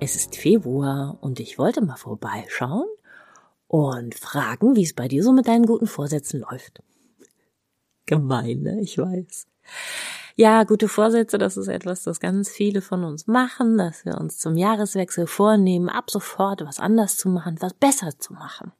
es 0.00 0.16
ist 0.16 0.34
Februar 0.36 1.18
und 1.20 1.40
ich 1.40 1.58
wollte 1.58 1.84
mal 1.84 1.96
vorbeischauen 1.96 2.88
und 3.68 4.14
fragen, 4.14 4.74
wie 4.74 4.82
es 4.82 4.94
bei 4.94 5.08
dir 5.08 5.22
so 5.22 5.32
mit 5.32 5.46
deinen 5.46 5.66
guten 5.66 5.86
Vorsätzen 5.86 6.40
läuft. 6.40 6.82
Gemein, 8.06 8.62
ne? 8.62 8.80
Ich 8.80 8.96
weiß. 8.96 9.46
Ja, 10.36 10.64
gute 10.64 10.88
Vorsätze, 10.88 11.36
das 11.36 11.58
ist 11.58 11.68
etwas, 11.68 12.02
das 12.02 12.18
ganz 12.18 12.48
viele 12.48 12.80
von 12.80 13.04
uns 13.04 13.26
machen, 13.26 13.76
dass 13.76 14.06
wir 14.06 14.16
uns 14.18 14.38
zum 14.38 14.56
Jahreswechsel 14.56 15.26
vornehmen, 15.26 15.90
ab 15.90 16.10
sofort 16.10 16.62
was 16.64 16.80
anders 16.80 17.16
zu 17.16 17.28
machen, 17.28 17.56
was 17.60 17.74
besser 17.74 18.18
zu 18.18 18.32
machen. 18.32 18.72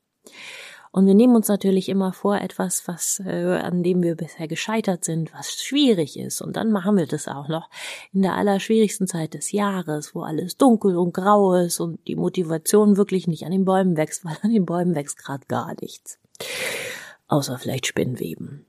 Und 0.93 1.07
wir 1.07 1.15
nehmen 1.15 1.37
uns 1.37 1.47
natürlich 1.47 1.89
immer 1.89 2.12
vor, 2.12 2.41
etwas, 2.41 2.89
was, 2.89 3.21
äh, 3.25 3.61
an 3.62 3.85
dem 3.85 4.03
wir 4.03 4.17
bisher 4.17 4.48
gescheitert 4.48 5.05
sind, 5.05 5.33
was 5.33 5.53
schwierig 5.62 6.19
ist. 6.19 6.43
Und 6.43 6.57
dann 6.57 6.73
machen 6.73 6.97
wir 6.97 7.07
das 7.07 7.29
auch 7.29 7.48
noch 7.48 7.71
in 8.12 8.23
der 8.23 8.35
allerschwierigsten 8.35 9.07
Zeit 9.07 9.34
des 9.34 9.53
Jahres, 9.53 10.15
wo 10.15 10.23
alles 10.23 10.57
dunkel 10.57 10.97
und 10.97 11.12
grau 11.12 11.55
ist 11.55 11.79
und 11.79 12.07
die 12.09 12.17
Motivation 12.17 12.97
wirklich 12.97 13.29
nicht 13.29 13.45
an 13.45 13.53
den 13.53 13.65
Bäumen 13.65 13.97
wächst, 13.97 14.25
weil 14.25 14.37
an 14.43 14.51
den 14.51 14.67
Bäumen 14.67 14.97
wächst 14.97 15.19
gerade 15.19 15.47
gar 15.47 15.75
nichts. 15.81 16.19
Außer 17.29 17.59
vielleicht 17.59 17.86
Spinnweben. 17.86 18.67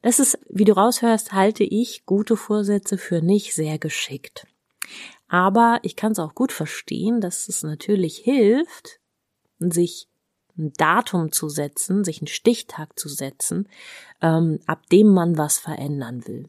Das 0.00 0.18
ist, 0.18 0.38
wie 0.48 0.64
du 0.64 0.74
raushörst, 0.74 1.32
halte 1.32 1.64
ich 1.64 2.06
gute 2.06 2.36
Vorsätze 2.36 2.96
für 2.96 3.20
nicht 3.20 3.54
sehr 3.54 3.78
geschickt. 3.78 4.46
Aber 5.28 5.78
ich 5.82 5.96
kann 5.96 6.12
es 6.12 6.18
auch 6.18 6.34
gut 6.34 6.52
verstehen, 6.52 7.20
dass 7.20 7.48
es 7.48 7.62
natürlich 7.62 8.18
hilft, 8.18 9.00
sich 9.58 10.08
ein 10.56 10.72
Datum 10.76 11.32
zu 11.32 11.48
setzen, 11.48 12.04
sich 12.04 12.20
einen 12.20 12.28
Stichtag 12.28 12.98
zu 12.98 13.08
setzen, 13.08 13.68
ähm, 14.20 14.60
ab 14.66 14.86
dem 14.90 15.08
man 15.08 15.36
was 15.36 15.58
verändern 15.58 16.26
will. 16.26 16.48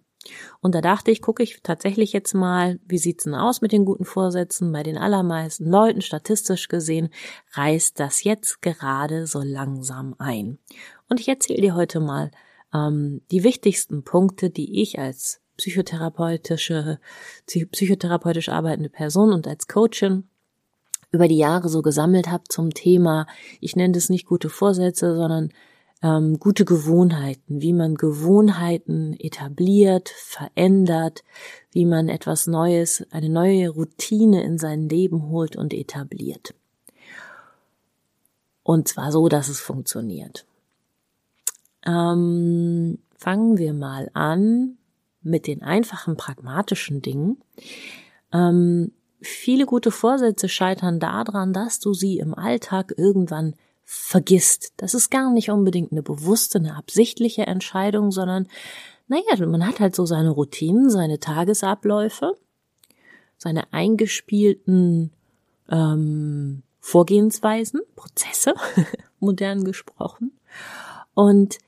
Und 0.60 0.74
da 0.74 0.82
dachte 0.82 1.12
ich, 1.12 1.22
gucke 1.22 1.44
ich 1.44 1.62
tatsächlich 1.62 2.14
jetzt 2.14 2.34
mal, 2.34 2.80
wie 2.86 2.98
sieht's 2.98 3.26
denn 3.26 3.36
aus 3.36 3.62
mit 3.62 3.72
den 3.72 3.86
guten 3.86 4.06
Vorsätzen? 4.06 4.72
Bei 4.72 4.84
den 4.84 4.98
allermeisten 4.98 5.70
Leuten, 5.70 6.02
statistisch 6.02 6.68
gesehen, 6.68 7.10
reißt 7.54 8.00
das 8.00 8.24
jetzt 8.24 8.62
gerade 8.62 9.28
so 9.28 9.42
langsam 9.42 10.16
ein. 10.18 10.58
Und 11.10 11.20
ich 11.20 11.28
erzähle 11.28 11.62
dir 11.62 11.76
heute 11.76 12.00
mal 12.00 12.32
ähm, 12.74 13.22
die 13.32 13.44
wichtigsten 13.44 14.04
Punkte, 14.04 14.50
die 14.50 14.82
ich 14.82 15.00
als 15.00 15.42
psychotherapeutische, 15.58 17.00
psychotherapeutisch 17.46 18.50
arbeitende 18.50 18.90
Person 18.90 19.32
und 19.32 19.48
als 19.48 19.68
Coachin 19.68 20.28
über 21.16 21.28
die 21.28 21.38
Jahre 21.38 21.70
so 21.70 21.82
gesammelt 21.82 22.30
habe 22.30 22.44
zum 22.50 22.74
Thema, 22.74 23.26
ich 23.60 23.76
nenne 23.76 23.94
das 23.94 24.10
nicht 24.10 24.26
gute 24.26 24.50
Vorsätze, 24.50 25.16
sondern 25.16 25.50
ähm, 26.04 26.40
gute 26.40 26.66
Gewohnheiten, 26.66 27.62
wie 27.62 27.74
man 27.74 27.96
Gewohnheiten 27.96 29.14
etabliert, 29.20 30.10
verändert, 30.10 31.24
wie 31.72 31.86
man 31.86 32.10
etwas 32.10 32.48
Neues, 32.48 33.06
eine 33.12 33.30
neue 33.30 33.70
Routine 33.70 34.44
in 34.44 34.58
sein 34.58 34.88
Leben 34.88 35.30
holt 35.30 35.56
und 35.56 35.74
etabliert. 35.74 36.54
Und 38.62 38.88
zwar 38.88 39.12
so, 39.12 39.30
dass 39.30 39.48
es 39.48 39.60
funktioniert. 39.60 40.46
Ähm, 41.86 43.00
fangen 43.18 43.58
wir 43.58 43.74
mal 43.74 44.10
an 44.14 44.78
mit 45.22 45.48
den 45.48 45.64
einfachen 45.64 46.18
pragmatischen 46.18 47.02
Dingen. 47.02 47.38
Ähm, 48.32 48.92
viele 49.28 49.66
gute 49.66 49.92
Vorsätze 49.92 50.50
scheitern 50.50 51.00
daran, 51.00 51.54
dass 51.54 51.80
du 51.80 51.94
sie 51.94 52.18
im 52.18 52.34
Alltag 52.34 52.94
irgendwann 52.98 53.56
vergisst. 53.84 54.74
Das 54.78 54.94
ist 54.94 55.10
gar 55.10 55.32
nicht 55.32 55.52
unbedingt 55.52 55.92
eine 55.92 56.02
bewusste, 56.02 56.58
eine 56.58 56.76
absichtliche 56.76 57.46
Entscheidung, 57.46 58.12
sondern 58.12 58.48
naja, 59.08 59.46
man 59.46 59.66
hat 59.68 59.80
halt 59.80 59.96
so 59.96 60.06
seine 60.06 60.32
Routinen, 60.32 60.90
seine 60.90 61.20
Tagesabläufe, 61.20 62.36
seine 63.38 63.72
eingespielten 63.72 65.12
ähm, 65.70 66.64
Vorgehensweisen, 66.80 67.82
Prozesse, 67.96 68.56
modern 69.20 69.64
gesprochen. 69.64 70.32
Und 71.14 71.60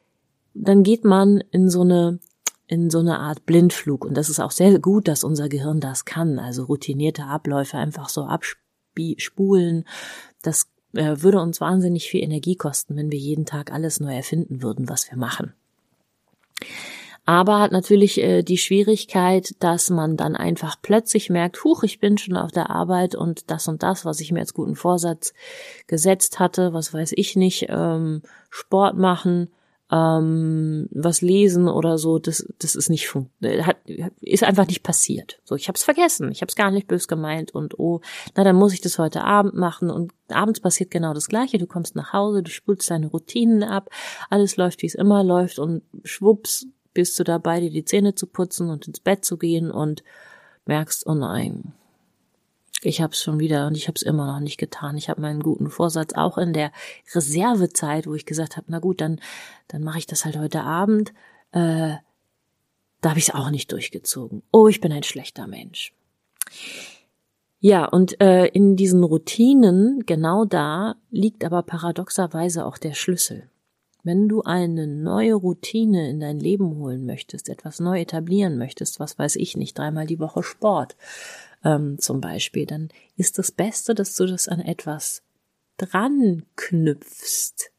dann 0.56 0.84
geht 0.84 1.06
man 1.06 1.44
in 1.52 1.70
so 1.70 1.82
eine 1.82 2.20
in 2.68 2.90
so 2.90 3.00
eine 3.00 3.20
Art 3.20 3.46
Blindflug. 3.46 4.06
Und 4.06 4.16
das 4.16 4.30
ist 4.30 4.40
auch 4.40 4.52
sehr 4.52 4.78
gut, 4.80 5.08
dass 5.08 5.24
unser 5.24 5.50
Gehirn 5.50 5.80
das 5.80 6.06
kann. 6.06 6.38
Also 6.38 6.66
routinierte 6.66 7.24
Abläufe 7.24 7.78
einfach 7.78 8.10
so 8.10 8.26
abspulen. 8.26 9.86
Das 10.42 10.68
äh, 10.94 11.16
würde 11.22 11.40
uns 11.40 11.62
wahnsinnig 11.62 12.10
viel 12.10 12.24
Energie 12.24 12.56
kosten, 12.56 12.96
wenn 12.96 13.12
wir 13.12 13.20
jeden 13.20 13.46
Tag 13.46 13.72
alles 13.72 14.00
neu 14.00 14.14
erfinden 14.14 14.62
würden, 14.62 14.90
was 14.90 15.10
wir 15.10 15.18
machen. 15.18 15.54
Aber 17.28 17.60
hat 17.60 17.74
natürlich 17.74 18.22
äh, 18.22 18.42
die 18.42 18.58
Schwierigkeit, 18.58 19.54
dass 19.60 19.90
man 19.90 20.16
dann 20.16 20.38
einfach 20.38 20.78
plötzlich 20.82 21.30
merkt, 21.30 21.62
huch, 21.66 21.84
ich 21.84 22.00
bin 22.00 22.18
schon 22.18 22.38
auf 22.38 22.52
der 22.54 22.70
Arbeit 22.70 23.16
und 23.16 23.52
das 23.52 23.68
und 23.68 23.84
das, 23.84 24.06
was 24.06 24.22
ich 24.22 24.32
mir 24.32 24.40
als 24.40 24.54
guten 24.54 24.78
Vorsatz 24.78 25.34
gesetzt 25.88 26.40
hatte, 26.40 26.72
was 26.72 26.94
weiß 26.94 27.12
ich 27.16 27.36
nicht, 27.36 27.66
ähm, 27.68 28.22
Sport 28.50 28.98
machen, 28.98 29.50
ähm, 29.92 30.88
was 30.92 31.22
lesen 31.22 31.68
oder 31.70 31.98
so, 31.98 32.20
das, 32.20 32.46
das 32.60 32.76
ist 32.76 32.90
nicht 32.90 33.14
äh, 33.42 33.64
hat, 33.64 33.78
ist 34.20 34.44
einfach 34.44 34.68
nicht 34.68 34.84
passiert. 34.84 35.40
So, 35.46 35.56
ich 35.56 35.70
habe 35.70 35.78
es 35.78 35.84
vergessen, 35.84 36.32
ich 36.32 36.42
habe 36.42 36.50
es 36.50 36.56
gar 36.56 36.72
nicht 36.72 36.88
bös 36.88 37.08
gemeint 37.08 37.56
und 37.56 37.80
oh, 37.80 38.02
na 38.36 38.44
dann 38.44 38.58
muss 38.58 38.74
ich 38.74 38.82
das 38.82 39.00
heute 39.00 39.24
Abend 39.24 39.54
machen 39.54 39.90
und 39.90 40.12
abends 40.30 40.60
passiert 40.60 40.92
genau 40.92 41.14
das 41.14 41.30
Gleiche. 41.30 41.58
Du 41.58 41.68
kommst 41.68 41.96
nach 41.96 42.12
Hause, 42.12 42.44
du 42.44 42.52
spulst 42.52 42.90
deine 42.90 43.08
Routinen 43.08 43.64
ab, 43.64 43.90
alles 44.30 44.58
läuft 44.58 44.82
wie 44.82 44.88
es 44.88 44.96
immer 44.96 45.24
läuft 45.24 45.58
und 45.58 45.84
schwupps 46.04 46.68
bist 46.94 47.18
du 47.20 47.24
dabei, 47.24 47.60
dir 47.60 47.70
die 47.70 47.86
Zähne 47.86 48.16
zu 48.16 48.28
putzen 48.28 48.70
und 48.70 48.88
ins 48.88 49.00
Bett 49.00 49.24
zu 49.24 49.38
gehen 49.38 49.72
und 49.72 50.04
merkst, 50.66 51.06
oh 51.08 51.14
nein, 51.14 51.74
ich 52.88 53.02
habe 53.02 53.14
es 53.14 53.22
schon 53.22 53.40
wieder 53.40 53.68
und 53.68 53.76
ich 53.76 53.88
habe 53.88 53.96
es 53.96 54.02
immer 54.02 54.26
noch 54.26 54.40
nicht 54.40 54.58
getan. 54.58 54.98
Ich 54.98 55.10
habe 55.10 55.22
meinen 55.22 55.42
guten 55.42 55.70
Vorsatz 55.70 56.14
auch 56.14 56.38
in 56.38 56.54
der 56.54 56.72
Reservezeit, 57.14 58.08
wo 58.08 58.14
ich 58.14 58.26
gesagt 58.26 58.56
habe, 58.56 58.68
na 58.70 58.80
gut, 58.80 59.02
dann 59.02 59.20
dann 59.68 59.84
mache 59.84 60.00
ich 60.00 60.08
das 60.08 60.24
halt 60.24 60.38
heute 60.38 60.62
Abend. 60.64 61.14
Äh, 61.52 61.96
da 63.02 63.10
habe 63.10 63.20
ich 63.20 63.28
es 63.28 63.36
auch 63.36 63.50
nicht 63.50 63.72
durchgezogen. 63.72 64.42
Oh, 64.52 64.68
ich 64.68 64.82
bin 64.82 64.92
ein 64.92 65.04
schlechter 65.04 65.48
Mensch. 65.48 65.94
Ja, 67.60 67.86
und 67.86 68.22
äh, 68.22 68.46
in 68.48 68.76
diesen 68.76 69.04
Routinen, 69.04 70.06
genau 70.06 70.46
da 70.46 70.96
liegt 71.10 71.44
aber 71.44 71.64
paradoxerweise 71.64 72.66
auch 72.66 72.78
der 72.78 72.94
Schlüssel. 72.94 73.50
Wenn 74.04 74.30
du 74.30 74.44
eine 74.44 74.88
neue 74.88 75.34
Routine 75.34 76.10
in 76.10 76.22
dein 76.22 76.40
Leben 76.40 76.78
holen 76.78 77.06
möchtest, 77.06 77.50
etwas 77.50 77.82
neu 77.82 78.00
etablieren 78.00 78.58
möchtest, 78.58 79.02
was 79.02 79.20
weiß 79.20 79.36
ich 79.36 79.58
nicht, 79.58 79.78
dreimal 79.78 80.06
die 80.06 80.20
Woche 80.20 80.44
Sport, 80.44 80.96
ähm, 81.64 82.00
zum 82.00 82.22
Beispiel, 82.22 82.66
dann 82.66 82.90
ist 83.16 83.38
das 83.38 83.52
Beste, 83.52 83.96
dass 83.96 84.16
du 84.16 84.26
das 84.26 84.48
an 84.48 84.60
etwas 84.60 85.24
dran 85.78 86.44
knüpfst, 86.56 87.72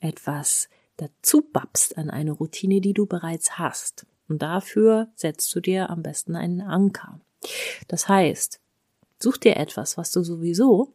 etwas 0.00 0.68
dazu 0.96 1.42
babst 1.42 1.98
an 1.98 2.10
eine 2.10 2.32
Routine, 2.32 2.80
die 2.80 2.94
du 2.94 3.06
bereits 3.06 3.58
hast. 3.58 4.06
Und 4.28 4.42
dafür 4.42 5.08
setzt 5.14 5.54
du 5.54 5.60
dir 5.60 5.90
am 5.90 6.02
besten 6.02 6.36
einen 6.36 6.60
Anker. 6.60 7.20
Das 7.88 8.08
heißt, 8.08 8.60
such 9.20 9.36
dir 9.38 9.56
etwas, 9.56 9.96
was 9.96 10.10
du 10.12 10.22
sowieso 10.22 10.92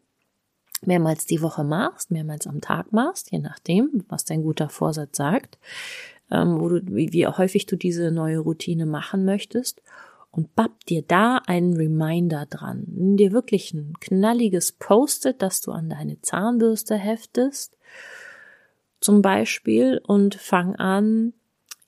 mehrmals 0.84 1.26
die 1.28 1.42
Woche 1.42 1.64
machst, 1.64 2.12
mehrmals 2.12 2.48
am 2.48 2.60
Tag 2.60 2.92
machst, 2.92 3.32
je 3.32 3.40
nachdem, 3.40 4.04
was 4.10 4.26
dein 4.26 4.42
guter 4.42 4.70
Vorsatz 4.70 5.18
sagt, 5.18 5.60
ähm, 6.32 6.60
wo 6.60 6.70
du, 6.70 6.82
wie, 6.88 7.14
wie 7.14 7.28
häufig 7.28 7.68
du 7.68 7.76
diese 7.76 8.12
neue 8.12 8.40
Routine 8.40 8.86
machen 8.86 9.24
möchtest 9.24 9.82
und 10.32 10.56
bapp 10.56 10.86
dir 10.86 11.02
da 11.02 11.38
einen 11.46 11.76
Reminder 11.76 12.46
dran. 12.46 12.86
Nimm 12.88 13.18
dir 13.18 13.32
wirklich 13.32 13.74
ein 13.74 13.94
knalliges 14.00 14.72
Post-it, 14.72 15.42
das 15.42 15.62
du 15.62 15.72
an 15.72 15.90
deine 15.90 16.22
Zahnbürste 16.22 16.96
heftest, 16.96 17.78
zum 19.02 19.22
Beispiel, 19.22 20.02
und 20.06 20.36
fang 20.36 20.76
an, 20.76 21.34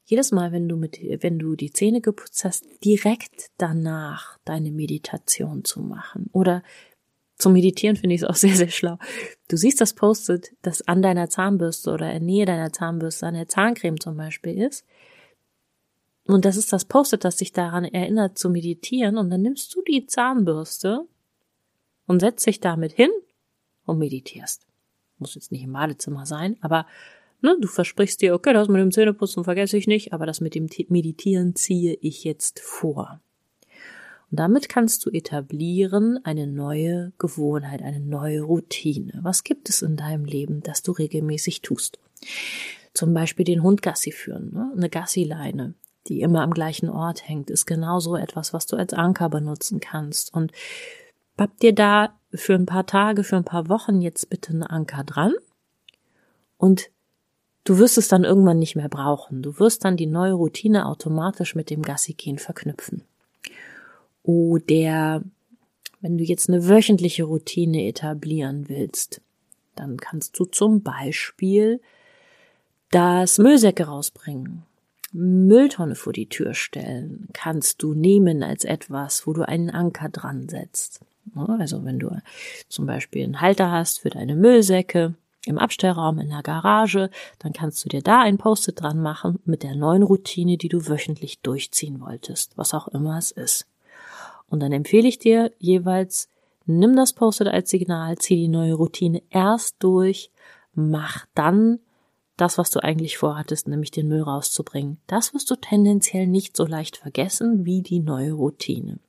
jedes 0.06 0.32
Mal, 0.32 0.52
wenn 0.52 0.68
du 0.68 0.76
mit, 0.76 1.00
wenn 1.24 1.40
du 1.40 1.56
die 1.56 1.72
Zähne 1.72 2.02
geputzt 2.02 2.44
hast, 2.44 2.66
direkt 2.84 3.52
danach 3.58 4.38
deine 4.46 4.72
Meditation 4.72 5.64
zu 5.64 5.82
machen. 5.82 6.30
Oder 6.34 6.62
zum 7.38 7.54
Meditieren 7.54 7.96
finde 7.96 8.16
ich 8.16 8.22
es 8.22 8.28
auch 8.28 8.36
sehr, 8.46 8.56
sehr 8.56 8.70
schlau. 8.70 8.98
Du 9.48 9.58
siehst 9.58 9.80
das 9.82 9.94
Post-it, 9.94 10.56
das 10.62 10.88
an 10.88 11.02
deiner 11.02 11.30
Zahnbürste 11.30 11.92
oder 11.92 12.12
in 12.14 12.26
Nähe 12.26 12.46
deiner 12.46 12.74
Zahnbürste, 12.74 13.26
an 13.28 13.36
der 13.36 13.48
Zahncreme 13.48 14.00
zum 14.00 14.18
Beispiel 14.18 14.62
ist. 14.62 14.86
Und 16.26 16.46
das 16.46 16.56
ist 16.56 16.72
das 16.72 16.86
Post-it, 16.86 17.26
das 17.26 17.38
dich 17.38 17.52
daran 17.52 17.84
erinnert 17.84 18.38
zu 18.38 18.50
meditieren. 18.50 19.18
Und 19.18 19.30
dann 19.30 19.42
nimmst 19.42 19.74
du 19.76 19.82
die 19.82 20.06
Zahnbürste 20.06 21.06
und 22.08 22.20
setzt 22.20 22.48
dich 22.48 22.60
damit 22.60 22.94
hin 22.94 23.10
und 23.86 24.00
meditierst. 24.00 24.66
Muss 25.18 25.36
jetzt 25.36 25.52
nicht 25.52 25.64
im 25.64 25.74
Badezimmer 25.74 26.26
sein, 26.26 26.58
aber 26.62 26.86
ne, 27.42 27.58
du 27.60 27.68
versprichst 27.68 28.22
dir, 28.22 28.34
okay, 28.34 28.54
das 28.54 28.68
mit 28.68 28.82
dem 28.82 28.92
Zähneputzen 28.92 29.44
vergesse 29.44 29.78
ich 29.78 29.88
nicht, 29.88 30.14
aber 30.14 30.26
das 30.26 30.42
mit 30.42 30.56
dem 30.56 30.70
Meditieren 30.88 31.56
ziehe 31.56 31.98
ich 32.02 32.24
jetzt 32.24 32.60
vor. 32.62 33.22
Und 34.32 34.40
damit 34.40 34.68
kannst 34.68 35.06
du 35.06 35.12
etablieren 35.12 36.20
eine 36.24 36.48
neue 36.48 37.12
Gewohnheit, 37.20 37.84
eine 37.84 38.00
neue 38.00 38.42
Routine. 38.42 39.20
Was 39.22 39.44
gibt 39.44 39.70
es 39.70 39.84
in 39.84 39.96
deinem 39.96 40.26
Leben, 40.26 40.64
das 40.64 40.82
du 40.82 40.92
regelmäßig 40.92 41.62
tust? 41.62 42.00
Zum 42.94 43.14
Beispiel 43.14 43.46
den 43.46 43.62
Hund 43.62 43.82
Gassi 43.82 44.12
führen, 44.12 44.52
ne? 44.54 44.72
eine 44.76 44.90
Gassileine, 44.90 45.76
die 46.08 46.22
immer 46.22 46.42
am 46.42 46.52
gleichen 46.52 46.90
Ort 46.90 47.28
hängt, 47.28 47.50
ist 47.50 47.66
genauso 47.66 48.16
etwas, 48.16 48.54
was 48.54 48.66
du 48.66 48.76
als 48.76 48.94
Anker 48.94 49.30
benutzen 49.30 49.80
kannst. 49.80 50.34
Und 50.34 50.52
papp 51.38 51.60
dir 51.60 51.74
da 51.74 52.16
für 52.34 52.56
ein 52.56 52.66
paar 52.66 52.86
Tage, 52.86 53.24
für 53.24 53.38
ein 53.38 53.46
paar 53.46 53.70
Wochen 53.70 54.02
jetzt 54.02 54.30
bitte 54.30 54.52
einen 54.52 54.64
Anker 54.64 55.04
dran 55.04 55.34
und 56.58 56.90
du 57.64 57.78
wirst 57.78 57.98
es 57.98 58.08
dann 58.08 58.24
irgendwann 58.24 58.60
nicht 58.60 58.76
mehr 58.76 58.90
brauchen. 58.90 59.42
Du 59.42 59.60
wirst 59.60 59.86
dann 59.86 59.98
die 59.98 60.08
neue 60.08 60.34
Routine 60.34 60.88
automatisch 60.88 61.56
mit 61.56 61.70
dem 61.70 61.82
Gassi-Gehen 61.82 62.40
verknüpfen. 62.40 63.04
Oder 64.24 65.24
wenn 66.02 66.18
du 66.18 66.24
jetzt 66.24 66.50
eine 66.50 66.68
wöchentliche 66.68 67.24
Routine 67.24 67.86
etablieren 67.88 68.70
willst, 68.70 69.22
dann 69.76 69.98
kannst 69.98 70.40
du 70.40 70.46
zum 70.46 70.82
Beispiel 70.82 71.82
das 72.92 73.38
Müllsäcke 73.38 73.86
rausbringen. 73.86 74.64
Mülltonne 75.14 75.96
vor 75.96 76.12
die 76.12 76.28
Tür 76.28 76.54
stellen 76.54 77.28
kannst 77.34 77.84
du 77.84 77.94
nehmen 77.94 78.44
als 78.44 78.66
etwas, 78.66 79.28
wo 79.28 79.34
du 79.34 79.48
einen 79.48 79.70
Anker 79.70 80.10
dran 80.10 80.50
setzt. 80.50 81.02
Also 81.36 81.86
wenn 81.86 82.00
du 82.00 82.18
zum 82.68 82.86
Beispiel 82.86 83.24
einen 83.24 83.40
Halter 83.40 83.72
hast 83.72 84.00
für 84.00 84.10
deine 84.10 84.36
Müllsäcke 84.36 85.14
im 85.46 85.58
Abstellraum, 85.58 86.20
in 86.20 86.30
der 86.30 86.42
Garage, 86.42 87.10
dann 87.40 87.54
kannst 87.54 87.84
du 87.86 87.90
dir 87.90 88.02
da 88.02 88.22
ein 88.22 88.38
Post-it 88.38 88.82
dran 88.82 89.02
machen 89.02 89.40
mit 89.46 89.64
der 89.64 89.76
neuen 89.76 90.04
Routine, 90.04 90.58
die 90.58 90.70
du 90.70 90.88
wöchentlich 90.88 91.40
durchziehen 91.42 92.02
wolltest, 92.02 92.58
was 92.58 92.74
auch 92.74 92.88
immer 92.88 93.18
es 93.18 93.32
ist. 93.32 93.68
Und 94.50 94.62
dann 94.62 94.72
empfehle 94.72 95.08
ich 95.08 95.20
dir 95.20 95.52
jeweils, 95.60 96.30
nimm 96.66 96.96
das 96.96 97.14
Post-it 97.14 97.48
als 97.48 97.70
Signal, 97.70 98.18
zieh 98.18 98.36
die 98.36 98.48
neue 98.48 98.74
Routine 98.74 99.22
erst 99.30 99.76
durch, 99.80 100.32
mach 100.74 101.26
dann 101.36 101.80
das, 102.38 102.58
was 102.58 102.72
du 102.72 102.84
eigentlich 102.84 103.18
vorhattest, 103.18 103.68
nämlich 103.68 103.92
den 103.92 104.08
Müll 104.08 104.22
rauszubringen. 104.22 105.00
Das 105.08 105.34
wirst 105.34 105.50
du 105.52 105.56
tendenziell 105.56 106.28
nicht 106.28 106.58
so 106.58 106.66
leicht 106.66 106.98
vergessen 106.98 107.66
wie 107.66 107.82
die 107.82 108.00
neue 108.00 108.34
Routine. 108.34 109.00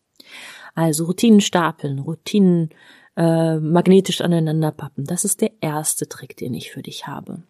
Also 0.74 1.04
Routinen 1.04 1.40
stapeln, 1.40 1.98
Routinen 1.98 2.70
äh, 3.16 3.56
magnetisch 3.56 4.20
aneinander 4.20 4.72
pappen. 4.72 5.04
Das 5.04 5.24
ist 5.24 5.40
der 5.40 5.52
erste 5.60 6.08
Trick, 6.08 6.36
den 6.36 6.54
ich 6.54 6.70
für 6.70 6.82
dich 6.82 7.06
habe. 7.06 7.42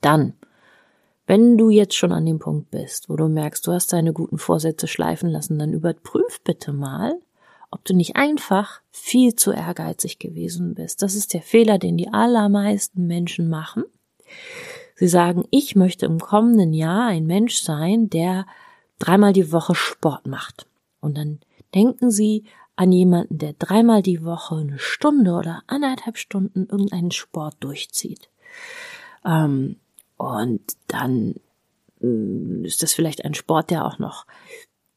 Dann 0.00 0.34
wenn 1.26 1.56
du 1.56 1.70
jetzt 1.70 1.94
schon 1.94 2.12
an 2.12 2.26
dem 2.26 2.38
Punkt 2.38 2.70
bist, 2.70 3.08
wo 3.08 3.16
du 3.16 3.28
merkst, 3.28 3.66
du 3.66 3.72
hast 3.72 3.92
deine 3.92 4.12
guten 4.12 4.38
Vorsätze 4.38 4.86
schleifen 4.86 5.30
lassen, 5.30 5.58
dann 5.58 5.72
überprüf 5.72 6.40
bitte 6.44 6.72
mal, 6.72 7.18
ob 7.70 7.82
du 7.84 7.94
nicht 7.94 8.16
einfach 8.16 8.82
viel 8.90 9.34
zu 9.34 9.50
ehrgeizig 9.50 10.18
gewesen 10.18 10.74
bist. 10.74 11.00
Das 11.02 11.14
ist 11.14 11.32
der 11.32 11.40
Fehler, 11.40 11.78
den 11.78 11.96
die 11.96 12.08
allermeisten 12.08 13.06
Menschen 13.06 13.48
machen. 13.48 13.84
Sie 14.94 15.08
sagen, 15.08 15.44
ich 15.50 15.74
möchte 15.74 16.06
im 16.06 16.20
kommenden 16.20 16.72
Jahr 16.72 17.06
ein 17.08 17.26
Mensch 17.26 17.56
sein, 17.56 18.08
der 18.10 18.46
dreimal 18.98 19.32
die 19.32 19.52
Woche 19.52 19.74
Sport 19.74 20.26
macht. 20.26 20.66
Und 21.00 21.18
dann 21.18 21.40
denken 21.74 22.10
sie 22.10 22.44
an 22.76 22.92
jemanden, 22.92 23.38
der 23.38 23.52
dreimal 23.54 24.02
die 24.02 24.24
Woche 24.24 24.56
eine 24.56 24.78
Stunde 24.78 25.32
oder 25.32 25.62
anderthalb 25.66 26.16
Stunden 26.16 26.66
irgendeinen 26.66 27.10
Sport 27.10 27.56
durchzieht. 27.60 28.30
Ähm, 29.24 29.76
und 30.16 30.62
dann 30.88 31.34
mm, 32.00 32.64
ist 32.64 32.82
das 32.82 32.92
vielleicht 32.92 33.24
ein 33.24 33.34
Sport, 33.34 33.70
der 33.70 33.84
auch 33.84 33.98
noch 33.98 34.26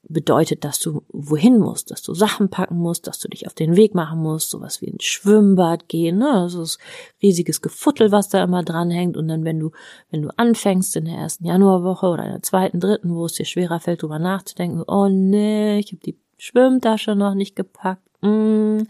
bedeutet, 0.09 0.63
dass 0.63 0.79
du 0.79 1.03
wohin 1.09 1.59
musst, 1.59 1.91
dass 1.91 2.01
du 2.01 2.13
Sachen 2.13 2.49
packen 2.49 2.77
musst, 2.77 3.07
dass 3.07 3.19
du 3.19 3.27
dich 3.27 3.47
auf 3.47 3.53
den 3.53 3.75
Weg 3.75 3.95
machen 3.95 4.19
musst, 4.19 4.49
sowas 4.49 4.81
wie 4.81 4.87
ein 4.87 4.99
Schwimmbad 4.99 5.87
gehen, 5.89 6.17
ne? 6.17 6.31
Das 6.33 6.53
ist 6.53 6.79
riesiges 7.21 7.61
Gefuttel, 7.61 8.11
was 8.11 8.29
da 8.29 8.43
immer 8.43 8.63
dranhängt. 8.63 9.17
Und 9.17 9.27
dann, 9.27 9.43
wenn 9.43 9.59
du, 9.59 9.71
wenn 10.09 10.21
du 10.21 10.29
anfängst 10.37 10.95
in 10.95 11.05
der 11.05 11.15
ersten 11.15 11.45
Januarwoche 11.45 12.07
oder 12.07 12.25
in 12.25 12.31
der 12.31 12.41
zweiten, 12.41 12.79
dritten, 12.79 13.15
wo 13.15 13.25
es 13.25 13.33
dir 13.33 13.45
schwerer 13.45 13.79
fällt, 13.79 14.01
drüber 14.01 14.19
nachzudenken, 14.19 14.83
oh 14.87 15.07
nee, 15.09 15.79
ich 15.79 15.91
habe 15.91 16.01
die 16.01 16.17
Schwimmtasche 16.37 17.15
noch 17.15 17.33
nicht 17.33 17.55
gepackt, 17.55 18.07
mm, 18.21 18.83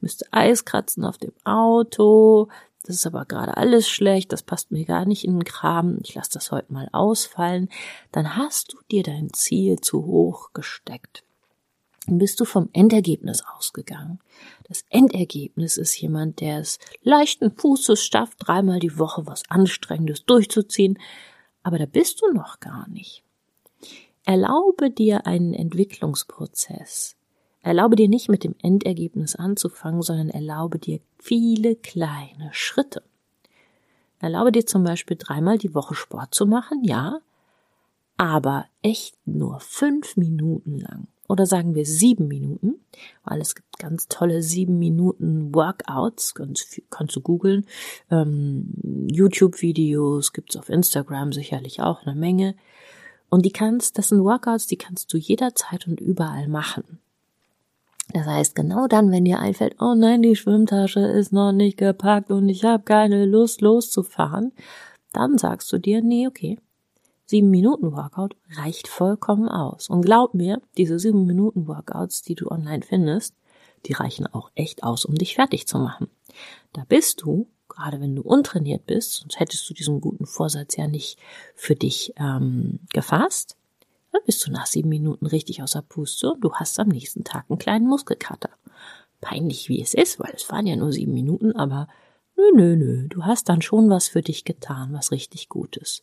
müsste 0.00 0.26
Eis 0.30 0.64
kratzen 0.64 1.04
auf 1.04 1.18
dem 1.18 1.32
Auto, 1.44 2.48
das 2.90 2.96
ist 2.96 3.06
aber 3.06 3.24
gerade 3.24 3.56
alles 3.56 3.88
schlecht, 3.88 4.32
das 4.32 4.42
passt 4.42 4.72
mir 4.72 4.84
gar 4.84 5.04
nicht 5.04 5.24
in 5.24 5.34
den 5.34 5.44
Kram, 5.44 5.98
ich 6.02 6.16
lasse 6.16 6.32
das 6.32 6.50
heute 6.50 6.72
mal 6.72 6.88
ausfallen, 6.90 7.68
dann 8.10 8.36
hast 8.36 8.72
du 8.72 8.78
dir 8.90 9.04
dein 9.04 9.32
Ziel 9.32 9.80
zu 9.80 10.04
hoch 10.06 10.52
gesteckt. 10.54 11.22
Dann 12.06 12.18
bist 12.18 12.40
du 12.40 12.44
vom 12.44 12.68
Endergebnis 12.72 13.44
ausgegangen. 13.56 14.18
Das 14.64 14.84
Endergebnis 14.88 15.76
ist 15.76 16.00
jemand, 16.00 16.40
der 16.40 16.58
es 16.58 16.80
leichten 17.02 17.52
Fußes 17.52 18.04
schafft, 18.04 18.38
dreimal 18.38 18.80
die 18.80 18.98
Woche 18.98 19.24
was 19.24 19.44
Anstrengendes 19.48 20.24
durchzuziehen, 20.24 20.98
aber 21.62 21.78
da 21.78 21.86
bist 21.86 22.20
du 22.22 22.32
noch 22.32 22.58
gar 22.58 22.88
nicht. 22.88 23.22
Erlaube 24.24 24.90
dir 24.90 25.28
einen 25.28 25.54
Entwicklungsprozess. 25.54 27.14
Erlaube 27.62 27.96
dir 27.96 28.08
nicht 28.08 28.28
mit 28.28 28.44
dem 28.44 28.54
Endergebnis 28.62 29.36
anzufangen, 29.36 30.02
sondern 30.02 30.30
erlaube 30.30 30.78
dir 30.78 31.00
viele 31.18 31.76
kleine 31.76 32.50
Schritte. 32.52 33.02
Erlaube 34.18 34.52
dir 34.52 34.66
zum 34.66 34.84
Beispiel 34.84 35.16
dreimal 35.18 35.58
die 35.58 35.74
Woche 35.74 35.94
Sport 35.94 36.34
zu 36.34 36.46
machen, 36.46 36.84
ja, 36.84 37.20
aber 38.16 38.66
echt 38.82 39.14
nur 39.26 39.60
fünf 39.60 40.16
Minuten 40.16 40.78
lang. 40.78 41.08
Oder 41.26 41.46
sagen 41.46 41.74
wir 41.76 41.86
sieben 41.86 42.26
Minuten, 42.26 42.80
weil 43.24 43.40
es 43.40 43.54
gibt 43.54 43.78
ganz 43.78 44.08
tolle 44.08 44.42
sieben 44.42 44.78
Minuten 44.78 45.54
Workouts, 45.54 46.34
kannst, 46.34 46.82
kannst 46.90 47.14
du 47.14 47.20
googeln. 47.20 47.66
Ähm, 48.10 48.74
YouTube-Videos 49.10 50.32
gibt's 50.32 50.56
auf 50.56 50.68
Instagram 50.68 51.32
sicherlich 51.32 51.80
auch 51.80 52.04
eine 52.04 52.16
Menge. 52.18 52.56
Und 53.28 53.46
die 53.46 53.52
kannst, 53.52 53.96
das 53.96 54.08
sind 54.08 54.24
Workouts, 54.24 54.66
die 54.66 54.76
kannst 54.76 55.12
du 55.12 55.18
jederzeit 55.18 55.86
und 55.86 56.00
überall 56.00 56.48
machen. 56.48 56.98
Das 58.12 58.26
heißt, 58.26 58.54
genau 58.54 58.86
dann, 58.86 59.10
wenn 59.12 59.24
dir 59.24 59.38
einfällt, 59.38 59.76
oh 59.80 59.94
nein, 59.94 60.22
die 60.22 60.36
Schwimmtasche 60.36 61.00
ist 61.00 61.32
noch 61.32 61.52
nicht 61.52 61.76
gepackt 61.76 62.30
und 62.30 62.48
ich 62.48 62.64
habe 62.64 62.82
keine 62.82 63.24
Lust 63.24 63.60
loszufahren, 63.60 64.52
dann 65.12 65.38
sagst 65.38 65.72
du 65.72 65.78
dir, 65.78 66.02
nee, 66.02 66.26
okay, 66.26 66.58
sieben 67.26 67.50
Minuten 67.50 67.92
Workout 67.92 68.36
reicht 68.56 68.88
vollkommen 68.88 69.48
aus. 69.48 69.88
Und 69.88 70.02
glaub 70.02 70.34
mir, 70.34 70.60
diese 70.76 70.98
sieben 70.98 71.26
Minuten 71.26 71.68
Workouts, 71.68 72.22
die 72.22 72.34
du 72.34 72.48
online 72.48 72.82
findest, 72.82 73.34
die 73.86 73.92
reichen 73.92 74.26
auch 74.26 74.50
echt 74.54 74.82
aus, 74.82 75.04
um 75.04 75.14
dich 75.14 75.36
fertig 75.36 75.66
zu 75.66 75.78
machen. 75.78 76.08
Da 76.72 76.84
bist 76.88 77.22
du, 77.22 77.48
gerade 77.68 78.00
wenn 78.00 78.16
du 78.16 78.22
untrainiert 78.22 78.86
bist, 78.86 79.14
sonst 79.14 79.38
hättest 79.38 79.68
du 79.70 79.74
diesen 79.74 80.00
guten 80.00 80.26
Vorsatz 80.26 80.76
ja 80.76 80.88
nicht 80.88 81.18
für 81.54 81.76
dich 81.76 82.12
ähm, 82.16 82.80
gefasst, 82.92 83.56
dann 84.12 84.22
bist 84.26 84.46
du 84.46 84.50
nach 84.50 84.66
sieben 84.66 84.88
Minuten 84.88 85.26
richtig 85.26 85.62
außer 85.62 85.82
Puste 85.82 86.32
und 86.32 86.40
du 86.40 86.52
hast 86.54 86.78
am 86.80 86.88
nächsten 86.88 87.24
Tag 87.24 87.46
einen 87.48 87.58
kleinen 87.58 87.86
Muskelkater. 87.86 88.50
Peinlich 89.20 89.68
wie 89.68 89.82
es 89.82 89.94
ist, 89.94 90.18
weil 90.18 90.32
es 90.34 90.48
waren 90.50 90.66
ja 90.66 90.76
nur 90.76 90.92
sieben 90.92 91.12
Minuten, 91.12 91.52
aber 91.52 91.88
nö, 92.36 92.50
nö, 92.54 92.76
nö, 92.76 93.08
du 93.08 93.24
hast 93.24 93.48
dann 93.48 93.62
schon 93.62 93.90
was 93.90 94.08
für 94.08 94.22
dich 94.22 94.44
getan, 94.44 94.92
was 94.92 95.12
richtig 95.12 95.48
Gutes. 95.48 96.02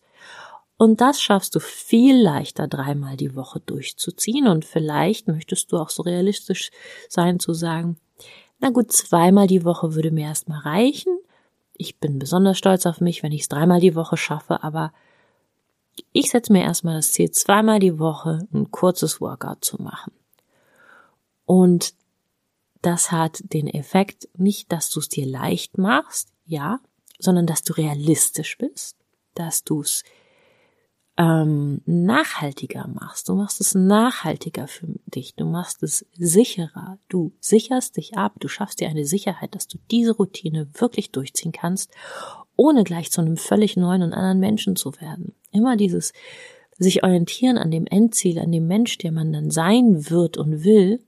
Und 0.78 1.02
das 1.02 1.20
schaffst 1.20 1.56
du 1.56 1.60
viel 1.60 2.16
leichter 2.16 2.68
dreimal 2.68 3.18
die 3.18 3.36
Woche 3.36 3.60
durchzuziehen 3.60 4.48
und 4.48 4.64
vielleicht 4.64 5.28
möchtest 5.28 5.72
du 5.72 5.78
auch 5.78 5.90
so 5.90 6.04
realistisch 6.04 6.70
sein 7.10 7.40
zu 7.40 7.54
sagen, 7.54 7.98
na 8.60 8.70
gut, 8.70 8.92
zweimal 8.92 9.48
die 9.48 9.64
Woche 9.64 9.96
würde 9.96 10.12
mir 10.12 10.28
erstmal 10.28 10.60
reichen. 10.60 11.18
Ich 11.74 12.00
bin 12.00 12.20
besonders 12.20 12.58
stolz 12.58 12.86
auf 12.86 13.02
mich, 13.02 13.24
wenn 13.24 13.32
ich 13.32 13.42
es 13.42 13.50
dreimal 13.50 13.80
die 13.80 13.96
Woche 13.96 14.18
schaffe, 14.18 14.64
aber 14.64 14.94
ich 16.12 16.30
setze 16.30 16.52
mir 16.52 16.64
erstmal 16.64 16.96
das 16.96 17.12
Ziel, 17.12 17.32
zweimal 17.32 17.80
die 17.80 18.00
Woche 18.00 18.48
ein 18.54 18.72
kurzes 18.72 19.22
Workout 19.22 19.64
zu 19.64 19.82
machen. 19.82 20.14
Und 21.46 21.94
das 22.82 23.12
hat 23.12 23.42
den 23.54 23.68
Effekt 23.68 24.30
nicht, 24.38 24.72
dass 24.72 24.90
du 24.90 25.00
es 25.00 25.10
dir 25.10 25.26
leicht 25.26 25.78
machst, 25.78 26.32
ja, 26.46 26.80
sondern 27.20 27.48
dass 27.48 27.64
du 27.64 27.74
realistisch 27.74 28.58
bist, 28.58 28.98
dass 29.34 29.64
du 29.64 29.82
es 29.82 30.04
ähm, 31.18 31.82
nachhaltiger 31.86 32.88
machst. 32.88 33.28
Du 33.28 33.36
machst 33.36 33.60
es 33.60 33.74
nachhaltiger 33.74 34.68
für 34.68 34.88
dich. 35.08 35.36
Du 35.36 35.46
machst 35.46 35.82
es 35.82 36.06
sicherer. 36.14 37.00
Du 37.10 37.34
sicherst 37.40 37.98
dich 37.98 38.16
ab. 38.18 38.36
Du 38.40 38.48
schaffst 38.48 38.80
dir 38.80 38.88
eine 38.88 39.06
Sicherheit, 39.06 39.56
dass 39.56 39.68
du 39.68 39.80
diese 39.90 40.12
Routine 40.12 40.70
wirklich 40.74 41.12
durchziehen 41.12 41.52
kannst, 41.52 41.92
ohne 42.58 42.84
gleich 42.84 43.12
zu 43.12 43.22
einem 43.22 43.38
völlig 43.38 43.78
neuen 43.78 44.04
und 44.04 44.14
anderen 44.14 44.40
Menschen 44.40 44.76
zu 44.76 44.92
werden. 45.00 45.34
Immer 45.52 45.78
dieses 45.78 46.12
sich 46.78 47.04
orientieren 47.04 47.58
an 47.58 47.72
dem 47.72 47.88
Endziel, 47.88 48.40
an 48.40 48.52
dem 48.52 48.68
Mensch, 48.68 48.98
der 48.98 49.12
man 49.12 49.32
dann 49.32 49.50
sein 49.50 50.10
wird 50.10 50.38
und 50.38 50.64
will, 50.64 51.00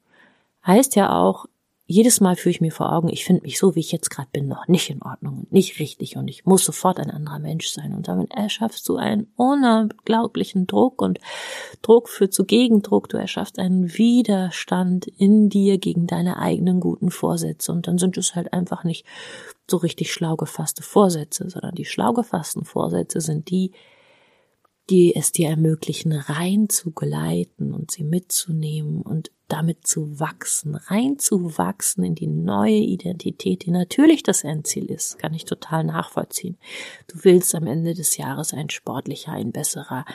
heißt 0.65 0.95
ja 0.95 1.19
auch, 1.19 1.45
jedes 1.91 2.21
Mal 2.21 2.35
fühle 2.35 2.51
ich 2.51 2.61
mir 2.61 2.71
vor 2.71 2.93
Augen, 2.93 3.09
ich 3.09 3.25
finde 3.25 3.41
mich 3.41 3.57
so, 3.57 3.73
wie 3.73 3.79
ich 3.79 3.91
jetzt 3.91 4.11
gerade 4.11 4.29
bin, 4.31 4.47
noch 4.47 4.67
nicht 4.67 4.91
in 4.91 5.01
Ordnung 5.01 5.39
und 5.39 5.51
nicht 5.51 5.79
richtig 5.79 6.17
und 6.17 6.27
ich 6.27 6.45
muss 6.45 6.63
sofort 6.63 6.99
ein 6.99 7.09
anderer 7.09 7.39
Mensch 7.39 7.69
sein. 7.69 7.95
Und 7.95 8.07
damit 8.07 8.31
erschaffst 8.31 8.87
du 8.87 8.97
einen 8.97 9.25
unglaublichen 9.35 10.67
Druck 10.67 11.01
und 11.01 11.17
Druck 11.81 12.07
führt 12.07 12.31
zu 12.31 12.45
Gegendruck. 12.45 13.09
Du 13.09 13.17
erschaffst 13.17 13.57
einen 13.57 13.97
Widerstand 13.97 15.07
in 15.07 15.49
dir 15.49 15.79
gegen 15.79 16.05
deine 16.05 16.37
eigenen 16.37 16.79
guten 16.79 17.09
Vorsätze. 17.09 17.71
Und 17.71 17.87
dann 17.87 17.97
sind 17.97 18.19
es 18.19 18.35
halt 18.35 18.53
einfach 18.53 18.83
nicht 18.83 19.03
so 19.67 19.77
richtig 19.77 20.13
schlau 20.13 20.35
gefasste 20.35 20.83
Vorsätze, 20.83 21.49
sondern 21.49 21.73
die 21.73 21.85
schlau 21.85 22.13
gefassten 22.13 22.65
Vorsätze 22.65 23.19
sind 23.19 23.49
die, 23.49 23.71
die 24.89 25.15
es 25.15 25.31
dir 25.31 25.49
ermöglichen, 25.49 26.13
rein 26.13 26.67
zu 26.69 26.91
gleiten 26.91 27.73
und 27.73 27.91
sie 27.91 28.03
mitzunehmen 28.03 29.01
und 29.01 29.31
damit 29.47 29.85
zu 29.85 30.19
wachsen, 30.19 30.75
reinzuwachsen 30.75 32.03
in 32.03 32.15
die 32.15 32.27
neue 32.27 32.77
Identität, 32.77 33.65
die 33.65 33.71
natürlich 33.71 34.23
das 34.23 34.43
Endziel 34.43 34.85
ist, 34.85 35.19
kann 35.19 35.33
ich 35.33 35.45
total 35.45 35.83
nachvollziehen. 35.83 36.57
Du 37.07 37.23
willst 37.23 37.53
am 37.55 37.67
Ende 37.67 37.93
des 37.93 38.17
Jahres 38.17 38.53
ein 38.53 38.69
sportlicher, 38.69 39.31
ein 39.31 39.51
besserer, 39.51 40.05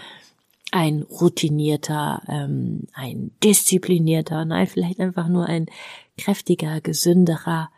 ein 0.70 1.02
routinierter, 1.02 2.22
ähm, 2.28 2.86
ein 2.94 3.32
disziplinierter, 3.42 4.44
nein, 4.44 4.66
vielleicht 4.66 5.00
einfach 5.00 5.28
nur 5.28 5.46
ein 5.46 5.66
kräftiger, 6.18 6.80
gesünderer 6.80 7.70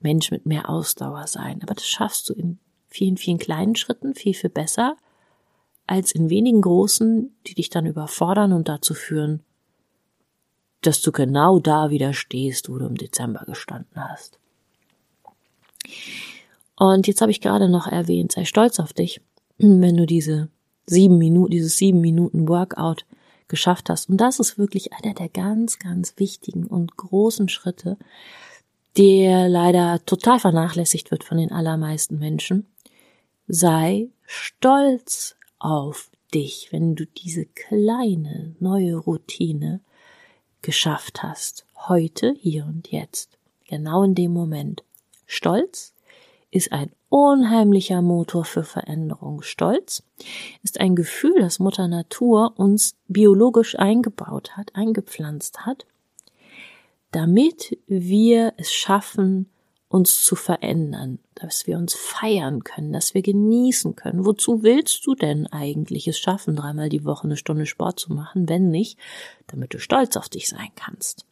Mensch 0.00 0.30
mit 0.30 0.46
mehr 0.46 0.68
Ausdauer 0.68 1.26
sein. 1.26 1.62
Aber 1.62 1.74
das 1.74 1.86
schaffst 1.86 2.28
du 2.28 2.34
in 2.34 2.58
vielen, 2.88 3.16
vielen 3.16 3.38
kleinen 3.38 3.74
Schritten 3.74 4.14
viel, 4.14 4.34
viel 4.34 4.50
besser 4.50 4.96
als 5.86 6.12
in 6.12 6.30
wenigen 6.30 6.60
großen, 6.60 7.34
die 7.46 7.54
dich 7.54 7.70
dann 7.70 7.86
überfordern 7.86 8.52
und 8.52 8.68
dazu 8.68 8.94
führen, 8.94 9.42
dass 10.80 11.00
du 11.00 11.12
genau 11.12 11.58
da 11.58 11.90
wieder 11.90 12.12
stehst, 12.12 12.68
wo 12.68 12.78
du 12.78 12.86
im 12.86 12.96
Dezember 12.96 13.44
gestanden 13.46 13.96
hast. 13.96 14.38
Und 16.76 17.06
jetzt 17.06 17.20
habe 17.20 17.30
ich 17.30 17.40
gerade 17.40 17.68
noch 17.68 17.86
erwähnt, 17.86 18.32
sei 18.32 18.44
stolz 18.44 18.80
auf 18.80 18.92
dich, 18.92 19.20
wenn 19.58 19.96
du 19.96 20.06
diese 20.06 20.48
sieben 20.86 21.18
Minuten, 21.18 21.50
dieses 21.50 21.76
sieben 21.76 22.00
Minuten 22.00 22.48
Workout 22.48 23.04
geschafft 23.48 23.90
hast. 23.90 24.08
Und 24.08 24.16
das 24.16 24.40
ist 24.40 24.58
wirklich 24.58 24.92
einer 24.92 25.14
der 25.14 25.28
ganz, 25.28 25.78
ganz 25.78 26.14
wichtigen 26.16 26.66
und 26.66 26.96
großen 26.96 27.48
Schritte, 27.48 27.98
der 28.96 29.48
leider 29.48 30.04
total 30.04 30.40
vernachlässigt 30.40 31.10
wird 31.10 31.24
von 31.24 31.38
den 31.38 31.52
allermeisten 31.52 32.18
Menschen. 32.18 32.66
Sei 33.46 34.08
stolz 34.24 35.36
auf 35.62 36.10
dich, 36.34 36.68
wenn 36.70 36.94
du 36.96 37.06
diese 37.06 37.46
kleine 37.46 38.56
neue 38.58 38.96
Routine 38.96 39.80
geschafft 40.60 41.22
hast. 41.22 41.66
Heute, 41.76 42.34
hier 42.38 42.64
und 42.64 42.90
jetzt. 42.90 43.38
Genau 43.68 44.02
in 44.02 44.14
dem 44.14 44.32
Moment. 44.32 44.82
Stolz 45.26 45.94
ist 46.50 46.72
ein 46.72 46.90
unheimlicher 47.08 48.02
Motor 48.02 48.44
für 48.44 48.64
Veränderung. 48.64 49.42
Stolz 49.42 50.02
ist 50.62 50.80
ein 50.80 50.96
Gefühl, 50.96 51.38
das 51.38 51.58
Mutter 51.58 51.88
Natur 51.88 52.54
uns 52.56 52.96
biologisch 53.08 53.78
eingebaut 53.78 54.56
hat, 54.56 54.74
eingepflanzt 54.74 55.64
hat, 55.64 55.86
damit 57.10 57.78
wir 57.86 58.54
es 58.56 58.72
schaffen, 58.72 59.48
uns 59.92 60.24
zu 60.24 60.36
verändern, 60.36 61.18
dass 61.34 61.66
wir 61.66 61.76
uns 61.76 61.94
feiern 61.94 62.64
können, 62.64 62.94
dass 62.94 63.12
wir 63.12 63.20
genießen 63.20 63.94
können. 63.94 64.24
Wozu 64.24 64.62
willst 64.62 65.06
du 65.06 65.14
denn 65.14 65.46
eigentlich 65.48 66.08
es 66.08 66.18
schaffen, 66.18 66.56
dreimal 66.56 66.88
die 66.88 67.04
Woche 67.04 67.24
eine 67.24 67.36
Stunde 67.36 67.66
Sport 67.66 68.00
zu 68.00 68.14
machen, 68.14 68.48
wenn 68.48 68.70
nicht, 68.70 68.98
damit 69.48 69.74
du 69.74 69.78
stolz 69.78 70.16
auf 70.16 70.30
dich 70.30 70.48
sein 70.48 70.70
kannst? 70.76 71.26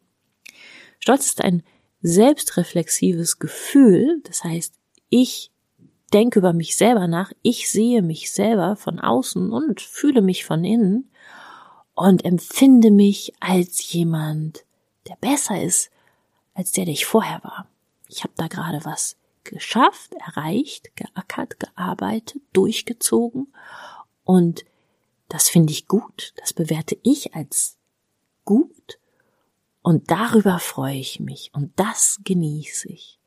Stolz 0.98 1.24
ist 1.24 1.42
ein 1.42 1.62
selbstreflexives 2.02 3.38
Gefühl, 3.38 4.20
das 4.24 4.44
heißt, 4.44 4.74
ich 5.08 5.50
denke 6.12 6.40
über 6.40 6.52
mich 6.52 6.76
selber 6.76 7.08
nach, 7.08 7.32
ich 7.40 7.70
sehe 7.70 8.02
mich 8.02 8.30
selber 8.30 8.76
von 8.76 9.00
außen 9.00 9.52
und 9.52 9.80
fühle 9.80 10.20
mich 10.20 10.44
von 10.44 10.64
innen 10.64 11.10
und 11.94 12.26
empfinde 12.26 12.90
mich 12.90 13.32
als 13.40 13.90
jemand, 13.90 14.66
der 15.08 15.16
besser 15.16 15.62
ist 15.62 15.90
als 16.52 16.72
der, 16.72 16.84
der 16.84 16.92
ich 16.92 17.06
vorher 17.06 17.40
war 17.42 17.69
ich 18.10 18.22
habe 18.22 18.34
da 18.36 18.48
gerade 18.48 18.84
was 18.84 19.16
geschafft, 19.44 20.12
erreicht, 20.14 20.94
geackert, 20.96 21.58
gearbeitet, 21.60 22.42
durchgezogen 22.52 23.52
und 24.24 24.64
das 25.28 25.48
finde 25.48 25.72
ich 25.72 25.86
gut, 25.86 26.34
das 26.36 26.52
bewerte 26.52 26.98
ich 27.02 27.34
als 27.34 27.78
gut 28.44 28.98
und 29.82 30.10
darüber 30.10 30.58
freue 30.58 30.96
ich 30.96 31.20
mich 31.20 31.50
und 31.54 31.72
das 31.76 32.20
genieße 32.24 32.88
ich. 32.88 33.18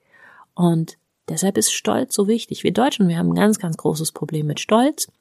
Und 0.53 0.97
deshalb 1.29 1.57
ist 1.57 1.73
Stolz 1.73 2.13
so 2.13 2.27
wichtig. 2.27 2.63
Wir 2.63 2.73
Deutschen, 2.73 3.07
wir 3.07 3.17
haben 3.17 3.31
ein 3.31 3.35
ganz, 3.35 3.57
ganz 3.57 3.77
großes 3.77 4.11
Problem 4.11 4.45
mit 4.45 4.59
Stolz. 4.59 5.11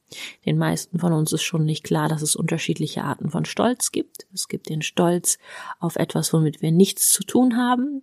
Den 0.44 0.58
meisten 0.58 0.98
von 0.98 1.14
uns 1.14 1.32
ist 1.32 1.42
schon 1.42 1.64
nicht 1.64 1.84
klar, 1.84 2.08
dass 2.08 2.20
es 2.20 2.36
unterschiedliche 2.36 3.04
Arten 3.04 3.30
von 3.30 3.46
Stolz 3.46 3.92
gibt. 3.92 4.26
Es 4.34 4.48
gibt 4.48 4.68
den 4.68 4.82
Stolz 4.82 5.38
auf 5.78 5.96
etwas, 5.96 6.34
womit 6.34 6.60
wir 6.60 6.70
nichts 6.70 7.12
zu 7.12 7.24
tun 7.24 7.56
haben 7.56 8.02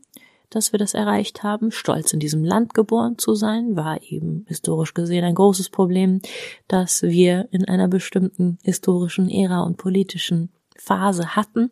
dass 0.49 0.71
wir 0.71 0.79
das 0.79 0.93
erreicht 0.93 1.43
haben. 1.43 1.71
Stolz 1.71 2.13
in 2.13 2.19
diesem 2.19 2.43
Land 2.43 2.73
geboren 2.73 3.17
zu 3.17 3.35
sein, 3.35 3.75
war 3.75 4.01
eben 4.01 4.45
historisch 4.47 4.93
gesehen 4.93 5.23
ein 5.23 5.35
großes 5.35 5.69
Problem, 5.69 6.21
dass 6.67 7.03
wir 7.03 7.47
in 7.51 7.65
einer 7.65 7.87
bestimmten 7.87 8.57
historischen 8.63 9.29
Ära 9.29 9.61
und 9.61 9.77
politischen 9.77 10.49
Phase 10.75 11.35
hatten. 11.35 11.71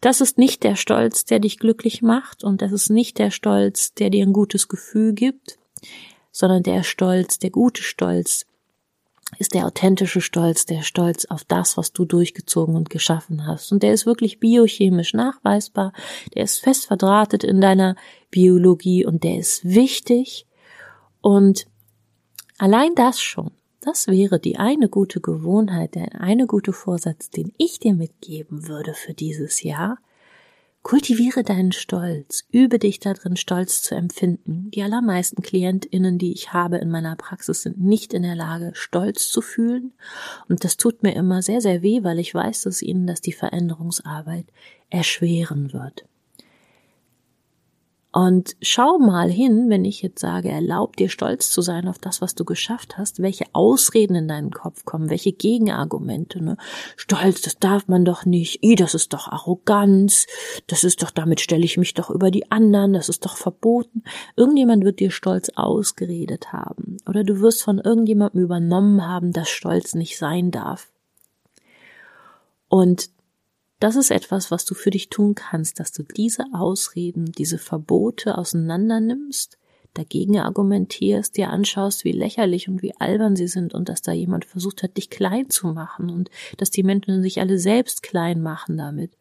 Das 0.00 0.20
ist 0.20 0.36
nicht 0.36 0.64
der 0.64 0.76
Stolz, 0.76 1.24
der 1.24 1.38
dich 1.38 1.58
glücklich 1.58 2.02
macht 2.02 2.44
und 2.44 2.60
das 2.60 2.72
ist 2.72 2.90
nicht 2.90 3.18
der 3.18 3.30
Stolz, 3.30 3.94
der 3.94 4.10
dir 4.10 4.24
ein 4.24 4.34
gutes 4.34 4.68
Gefühl 4.68 5.14
gibt, 5.14 5.58
sondern 6.30 6.62
der 6.62 6.82
Stolz, 6.82 7.38
der 7.38 7.50
gute 7.50 7.82
Stolz, 7.82 8.44
ist 9.38 9.54
der 9.54 9.66
authentische 9.66 10.20
Stolz, 10.20 10.66
der 10.66 10.82
Stolz 10.82 11.24
auf 11.26 11.44
das, 11.44 11.76
was 11.76 11.92
du 11.92 12.04
durchgezogen 12.04 12.76
und 12.76 12.90
geschaffen 12.90 13.46
hast. 13.46 13.72
Und 13.72 13.82
der 13.82 13.92
ist 13.92 14.06
wirklich 14.06 14.40
biochemisch 14.40 15.14
nachweisbar, 15.14 15.92
der 16.34 16.44
ist 16.44 16.60
fest 16.60 16.86
verdrahtet 16.86 17.44
in 17.44 17.60
deiner 17.60 17.96
Biologie 18.30 19.04
und 19.04 19.24
der 19.24 19.38
ist 19.38 19.64
wichtig. 19.64 20.46
Und 21.20 21.66
allein 22.58 22.94
das 22.94 23.20
schon, 23.20 23.50
das 23.80 24.06
wäre 24.06 24.38
die 24.38 24.56
eine 24.56 24.88
gute 24.88 25.20
Gewohnheit, 25.20 25.94
der 25.94 26.20
eine 26.20 26.46
gute 26.46 26.72
Vorsatz, 26.72 27.30
den 27.30 27.52
ich 27.58 27.78
dir 27.78 27.94
mitgeben 27.94 28.68
würde 28.68 28.94
für 28.94 29.14
dieses 29.14 29.62
Jahr, 29.62 29.98
Kultiviere 30.84 31.44
deinen 31.44 31.72
Stolz, 31.72 32.44
übe 32.52 32.78
dich 32.78 33.00
darin, 33.00 33.36
Stolz 33.36 33.80
zu 33.80 33.94
empfinden. 33.94 34.70
Die 34.70 34.82
allermeisten 34.82 35.40
KlientInnen, 35.42 36.18
die 36.18 36.34
ich 36.34 36.52
habe 36.52 36.76
in 36.76 36.90
meiner 36.90 37.16
Praxis, 37.16 37.62
sind 37.62 37.80
nicht 37.80 38.12
in 38.12 38.22
der 38.22 38.34
Lage, 38.34 38.72
Stolz 38.74 39.30
zu 39.30 39.40
fühlen. 39.40 39.94
Und 40.46 40.62
das 40.62 40.76
tut 40.76 41.02
mir 41.02 41.14
immer 41.14 41.40
sehr, 41.40 41.62
sehr 41.62 41.80
weh, 41.80 42.04
weil 42.04 42.18
ich 42.18 42.34
weiß, 42.34 42.64
dass 42.64 42.82
ihnen 42.82 43.06
das 43.06 43.22
die 43.22 43.32
Veränderungsarbeit 43.32 44.44
erschweren 44.90 45.72
wird. 45.72 46.04
Und 48.14 48.54
schau 48.62 48.98
mal 48.98 49.28
hin, 49.28 49.68
wenn 49.70 49.84
ich 49.84 50.00
jetzt 50.00 50.20
sage, 50.20 50.48
erlaub 50.48 50.94
dir 50.94 51.08
stolz 51.08 51.50
zu 51.50 51.62
sein 51.62 51.88
auf 51.88 51.98
das, 51.98 52.20
was 52.20 52.36
du 52.36 52.44
geschafft 52.44 52.96
hast, 52.96 53.20
welche 53.20 53.46
Ausreden 53.52 54.14
in 54.14 54.28
deinen 54.28 54.52
Kopf 54.52 54.84
kommen, 54.84 55.10
welche 55.10 55.32
Gegenargumente, 55.32 56.40
ne? 56.40 56.56
Stolz, 56.96 57.42
das 57.42 57.58
darf 57.58 57.88
man 57.88 58.04
doch 58.04 58.24
nicht, 58.24 58.62
i, 58.62 58.76
das 58.76 58.94
ist 58.94 59.14
doch 59.14 59.26
Arroganz, 59.26 60.28
das 60.68 60.84
ist 60.84 61.02
doch, 61.02 61.10
damit 61.10 61.40
stelle 61.40 61.64
ich 61.64 61.76
mich 61.76 61.94
doch 61.94 62.08
über 62.08 62.30
die 62.30 62.52
anderen, 62.52 62.92
das 62.92 63.08
ist 63.08 63.26
doch 63.26 63.36
verboten. 63.36 64.04
Irgendjemand 64.36 64.84
wird 64.84 65.00
dir 65.00 65.10
Stolz 65.10 65.50
ausgeredet 65.56 66.52
haben. 66.52 66.98
Oder 67.08 67.24
du 67.24 67.40
wirst 67.40 67.64
von 67.64 67.80
irgendjemandem 67.80 68.44
übernommen 68.44 69.04
haben, 69.04 69.32
dass 69.32 69.48
Stolz 69.48 69.96
nicht 69.96 70.18
sein 70.18 70.52
darf. 70.52 70.92
Und 72.68 73.10
das 73.84 73.96
ist 73.96 74.10
etwas, 74.10 74.50
was 74.50 74.64
du 74.64 74.74
für 74.74 74.88
dich 74.88 75.10
tun 75.10 75.34
kannst, 75.34 75.78
dass 75.78 75.92
du 75.92 76.04
diese 76.04 76.46
Ausreden, 76.54 77.32
diese 77.32 77.58
Verbote 77.58 78.38
auseinander 78.38 78.98
nimmst, 78.98 79.58
dagegen 79.92 80.40
argumentierst, 80.40 81.36
dir 81.36 81.50
anschaust, 81.50 82.02
wie 82.02 82.12
lächerlich 82.12 82.66
und 82.66 82.80
wie 82.80 82.96
albern 82.98 83.36
sie 83.36 83.46
sind 83.46 83.74
und 83.74 83.90
dass 83.90 84.00
da 84.00 84.12
jemand 84.12 84.46
versucht 84.46 84.82
hat, 84.82 84.96
dich 84.96 85.10
klein 85.10 85.50
zu 85.50 85.66
machen 85.66 86.08
und 86.08 86.30
dass 86.56 86.70
die 86.70 86.82
Menschen 86.82 87.20
sich 87.22 87.40
alle 87.40 87.58
selbst 87.58 88.02
klein 88.02 88.40
machen 88.40 88.78
damit. 88.78 89.18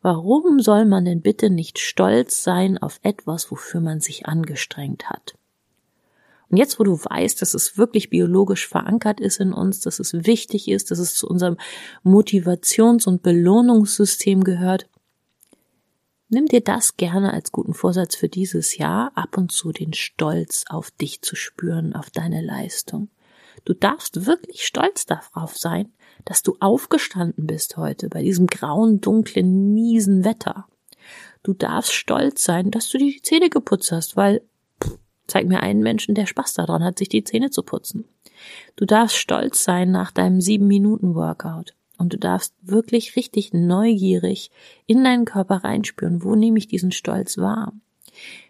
Warum 0.00 0.60
soll 0.60 0.86
man 0.86 1.04
denn 1.04 1.20
bitte 1.20 1.50
nicht 1.50 1.78
stolz 1.78 2.42
sein 2.42 2.78
auf 2.78 3.00
etwas, 3.02 3.50
wofür 3.50 3.82
man 3.82 4.00
sich 4.00 4.24
angestrengt 4.24 5.10
hat? 5.10 5.34
Und 6.50 6.58
jetzt, 6.58 6.78
wo 6.78 6.84
du 6.84 6.96
weißt, 6.96 7.42
dass 7.42 7.54
es 7.54 7.76
wirklich 7.76 8.08
biologisch 8.08 8.68
verankert 8.68 9.20
ist 9.20 9.40
in 9.40 9.52
uns, 9.52 9.80
dass 9.80 9.98
es 9.98 10.12
wichtig 10.12 10.68
ist, 10.68 10.90
dass 10.90 10.98
es 10.98 11.14
zu 11.14 11.28
unserem 11.28 11.56
Motivations- 12.04 13.06
und 13.06 13.22
Belohnungssystem 13.22 14.44
gehört, 14.44 14.88
nimm 16.28 16.46
dir 16.46 16.60
das 16.60 16.96
gerne 16.96 17.32
als 17.32 17.50
guten 17.50 17.74
Vorsatz 17.74 18.14
für 18.14 18.28
dieses 18.28 18.76
Jahr, 18.76 19.10
ab 19.16 19.36
und 19.36 19.50
zu 19.50 19.72
den 19.72 19.92
Stolz 19.92 20.64
auf 20.68 20.90
dich 20.92 21.22
zu 21.22 21.34
spüren, 21.34 21.94
auf 21.94 22.10
deine 22.10 22.42
Leistung. 22.42 23.08
Du 23.64 23.74
darfst 23.74 24.26
wirklich 24.26 24.64
stolz 24.64 25.06
darauf 25.06 25.56
sein, 25.56 25.92
dass 26.24 26.42
du 26.42 26.56
aufgestanden 26.60 27.46
bist 27.46 27.76
heute 27.76 28.08
bei 28.08 28.22
diesem 28.22 28.46
grauen, 28.46 29.00
dunklen, 29.00 29.74
miesen 29.74 30.24
Wetter. 30.24 30.66
Du 31.42 31.52
darfst 31.52 31.92
stolz 31.92 32.44
sein, 32.44 32.70
dass 32.70 32.88
du 32.88 32.98
die 32.98 33.20
Zähne 33.22 33.50
geputzt 33.50 33.92
hast, 33.92 34.16
weil 34.16 34.42
zeig 35.26 35.46
mir 35.46 35.62
einen 35.62 35.82
Menschen, 35.82 36.14
der 36.14 36.26
Spaß 36.26 36.54
daran 36.54 36.84
hat, 36.84 36.98
sich 36.98 37.08
die 37.08 37.24
Zähne 37.24 37.50
zu 37.50 37.62
putzen. 37.62 38.04
Du 38.76 38.84
darfst 38.84 39.16
stolz 39.16 39.64
sein 39.64 39.90
nach 39.90 40.10
deinem 40.10 40.40
sieben 40.40 40.66
Minuten 40.66 41.14
Workout. 41.14 41.74
Und 41.98 42.12
du 42.12 42.18
darfst 42.18 42.54
wirklich 42.60 43.16
richtig 43.16 43.54
neugierig 43.54 44.50
in 44.86 45.02
deinen 45.02 45.24
Körper 45.24 45.64
reinspüren, 45.64 46.22
wo 46.22 46.34
nehme 46.34 46.58
ich 46.58 46.66
diesen 46.66 46.92
Stolz 46.92 47.38
wahr? 47.38 47.72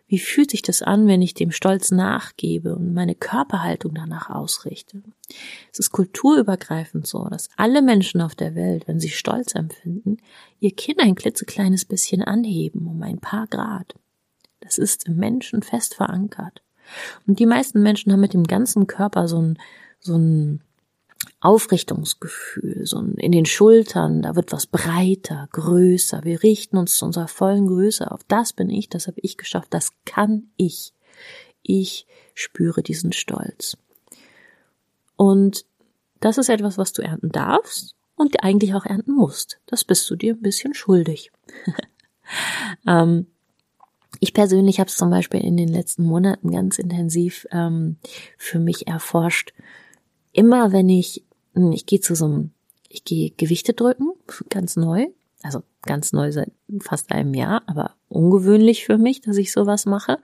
Wie 0.09 0.19
fühlt 0.21 0.53
sich 0.53 0.63
das 0.63 0.83
an, 0.83 1.09
wenn 1.09 1.21
ich 1.21 1.35
dem 1.35 1.51
Stolz 1.51 1.91
nachgebe 1.91 2.77
und 2.77 2.95
meine 2.95 3.17
Körperhaltung 3.17 3.95
danach 3.95 4.31
ausrichte? 4.31 5.03
Es 5.73 5.81
ist 5.81 5.91
kulturübergreifend 5.91 7.07
so, 7.07 7.25
dass 7.25 7.49
alle 7.57 7.83
Menschen 7.83 8.21
auf 8.21 8.37
der 8.37 8.55
Welt, 8.55 8.87
wenn 8.87 9.01
sie 9.01 9.09
Stolz 9.09 9.55
empfinden, 9.57 10.19
ihr 10.61 10.71
Kinn 10.73 11.01
ein 11.01 11.17
klitzekleines 11.17 11.85
bisschen 11.85 12.23
anheben, 12.23 12.87
um 12.87 13.03
ein 13.03 13.19
paar 13.19 13.49
Grad. 13.49 13.95
Das 14.61 14.79
ist 14.79 15.07
im 15.09 15.17
Menschen 15.17 15.63
fest 15.63 15.95
verankert. 15.95 16.63
Und 17.27 17.39
die 17.39 17.47
meisten 17.47 17.83
Menschen 17.83 18.13
haben 18.13 18.21
mit 18.21 18.35
dem 18.35 18.45
ganzen 18.45 18.87
Körper 18.87 19.29
so 19.29 19.41
ein, 19.41 19.59
so 20.01 20.17
ein 20.17 20.63
Aufrichtungsgefühl, 21.41 22.87
so 22.87 23.01
in 23.01 23.33
den 23.33 23.47
Schultern, 23.47 24.23
da 24.23 24.37
wird 24.37 24.53
was 24.53 24.67
breiter, 24.67 25.49
größer. 25.53 26.25
Wir 26.25 26.43
richten 26.43 26.77
uns 26.77 26.97
zu 26.97 27.05
unserer 27.05 27.29
vollen 27.29 27.67
Größe 27.67 28.11
auf. 28.11 28.21
Das 28.29 28.53
bin 28.53 28.71
ich, 28.71 28.89
das 28.89 29.07
habe 29.07 29.21
ich 29.21 29.37
geschafft, 29.37 29.69
das 29.71 29.91
kann 30.05 30.51
ich. 30.57 30.93
Ich 31.63 32.07
spüre 32.35 32.83
diesen 32.83 33.13
Stolz. 33.13 33.77
Und 35.17 35.65
das 36.21 36.39
ist 36.39 36.49
etwas, 36.49 36.79
was 36.79 36.93
du 36.93 37.03
ernten 37.03 37.31
darfst 37.31 37.95
und 38.15 38.43
eigentlich 38.43 38.75
auch 38.75 38.87
ernten 38.87 39.13
musst. 39.13 39.61
Das 39.67 39.85
bist 39.85 40.09
du 40.11 40.17
dir 40.17 40.35
ein 40.35 40.43
bisschen 40.43 40.75
schuldig. 40.75 41.31
ähm, 42.87 43.27
ich 44.21 44.35
persönlich 44.35 44.81
habe 44.81 44.89
es 44.89 44.97
zum 44.97 45.11
Beispiel 45.11 45.41
in 45.41 45.57
den 45.57 45.69
letzten 45.69 46.05
Monaten 46.05 46.51
ganz 46.51 46.79
intensiv 46.79 47.47
ähm, 47.51 47.97
für 48.39 48.59
mich 48.59 48.87
erforscht, 48.87 49.53
immer 50.33 50.73
wenn 50.73 50.89
ich, 50.89 51.25
hm, 51.55 51.73
ich 51.73 51.87
gehe 51.87 52.01
zu 52.01 52.15
so 52.15 52.27
einem, 52.27 52.51
ich 52.89 53.05
gehe 53.05 53.31
Gewichte 53.31 53.73
drücken, 53.73 54.13
ganz 54.49 54.77
neu, 54.77 55.07
also 55.43 55.63
ganz 55.83 56.13
neu 56.13 56.33
seit 56.33 56.51
fast 56.81 57.13
einem 57.13 57.35
Jahr, 57.35 57.63
aber 57.67 57.95
ungewöhnlich 58.09 58.85
für 58.85 58.99
mich, 58.99 59.21
dass 59.21 59.37
ich 59.37 59.53
sowas 59.53 59.87
mache. 59.87 60.19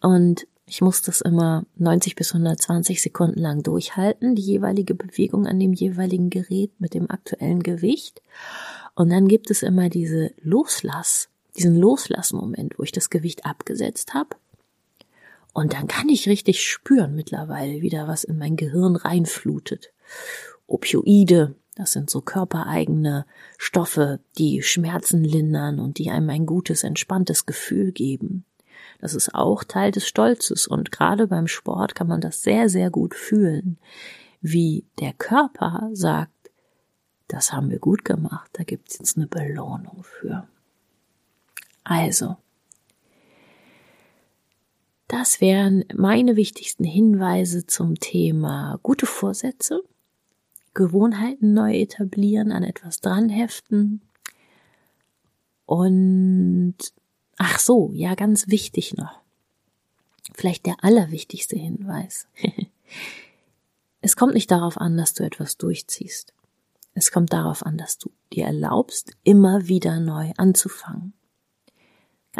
Und 0.00 0.46
ich 0.66 0.82
muss 0.82 1.02
das 1.02 1.22
immer 1.22 1.64
90 1.76 2.14
bis 2.14 2.32
120 2.32 3.00
Sekunden 3.00 3.40
lang 3.40 3.62
durchhalten, 3.62 4.34
die 4.34 4.42
jeweilige 4.42 4.94
Bewegung 4.94 5.46
an 5.46 5.58
dem 5.58 5.72
jeweiligen 5.72 6.30
Gerät 6.30 6.72
mit 6.78 6.94
dem 6.94 7.10
aktuellen 7.10 7.62
Gewicht. 7.62 8.20
Und 8.94 9.10
dann 9.10 9.28
gibt 9.28 9.50
es 9.50 9.62
immer 9.62 9.88
diese 9.88 10.32
Loslass, 10.42 11.30
diesen 11.58 11.76
Loslassmoment, 11.76 12.78
wo 12.78 12.82
ich 12.82 12.92
das 12.92 13.10
Gewicht 13.10 13.44
abgesetzt 13.44 14.14
habe 14.14 14.36
und 15.58 15.72
dann 15.72 15.88
kann 15.88 16.08
ich 16.08 16.28
richtig 16.28 16.64
spüren 16.64 17.16
mittlerweile 17.16 17.82
wieder, 17.82 18.06
was 18.06 18.22
in 18.22 18.38
mein 18.38 18.56
Gehirn 18.56 18.94
reinflutet. 18.94 19.92
Opioide, 20.68 21.56
das 21.74 21.90
sind 21.90 22.10
so 22.10 22.20
körpereigene 22.20 23.26
Stoffe, 23.56 24.20
die 24.38 24.62
Schmerzen 24.62 25.24
lindern 25.24 25.80
und 25.80 25.98
die 25.98 26.10
einem 26.10 26.30
ein 26.30 26.46
gutes, 26.46 26.84
entspanntes 26.84 27.44
Gefühl 27.44 27.90
geben. 27.90 28.44
Das 29.00 29.14
ist 29.14 29.34
auch 29.34 29.64
Teil 29.64 29.90
des 29.90 30.06
Stolzes 30.06 30.68
und 30.68 30.92
gerade 30.92 31.26
beim 31.26 31.48
Sport 31.48 31.96
kann 31.96 32.06
man 32.06 32.20
das 32.20 32.42
sehr, 32.42 32.68
sehr 32.68 32.90
gut 32.90 33.16
fühlen, 33.16 33.78
wie 34.40 34.84
der 35.00 35.12
Körper 35.12 35.90
sagt, 35.92 36.32
das 37.26 37.52
haben 37.52 37.68
wir 37.70 37.80
gut 37.80 38.04
gemacht, 38.04 38.50
da 38.52 38.62
gibt's 38.62 38.98
jetzt 38.98 39.16
eine 39.16 39.26
Belohnung 39.26 40.04
für. 40.04 40.46
Also, 41.88 42.36
das 45.06 45.40
wären 45.40 45.86
meine 45.96 46.36
wichtigsten 46.36 46.84
Hinweise 46.84 47.66
zum 47.66 47.94
Thema 47.94 48.78
gute 48.82 49.06
Vorsätze, 49.06 49.80
Gewohnheiten 50.74 51.54
neu 51.54 51.72
etablieren, 51.72 52.52
an 52.52 52.62
etwas 52.62 53.00
dranheften 53.00 54.02
und 55.64 56.76
ach 57.38 57.58
so, 57.58 57.90
ja, 57.94 58.14
ganz 58.14 58.48
wichtig 58.48 58.94
noch. 58.94 59.22
Vielleicht 60.34 60.66
der 60.66 60.84
allerwichtigste 60.84 61.56
Hinweis. 61.56 62.28
es 64.02 64.14
kommt 64.14 64.34
nicht 64.34 64.50
darauf 64.50 64.76
an, 64.76 64.98
dass 64.98 65.14
du 65.14 65.24
etwas 65.24 65.56
durchziehst. 65.56 66.34
Es 66.92 67.12
kommt 67.12 67.32
darauf 67.32 67.64
an, 67.64 67.78
dass 67.78 67.96
du 67.96 68.10
dir 68.34 68.44
erlaubst, 68.44 69.12
immer 69.24 69.68
wieder 69.68 70.00
neu 70.00 70.32
anzufangen. 70.36 71.14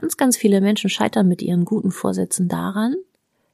Ganz, 0.00 0.16
ganz 0.16 0.36
viele 0.36 0.60
Menschen 0.60 0.90
scheitern 0.90 1.26
mit 1.26 1.42
ihren 1.42 1.64
guten 1.64 1.90
Vorsätzen 1.90 2.46
daran, 2.46 2.94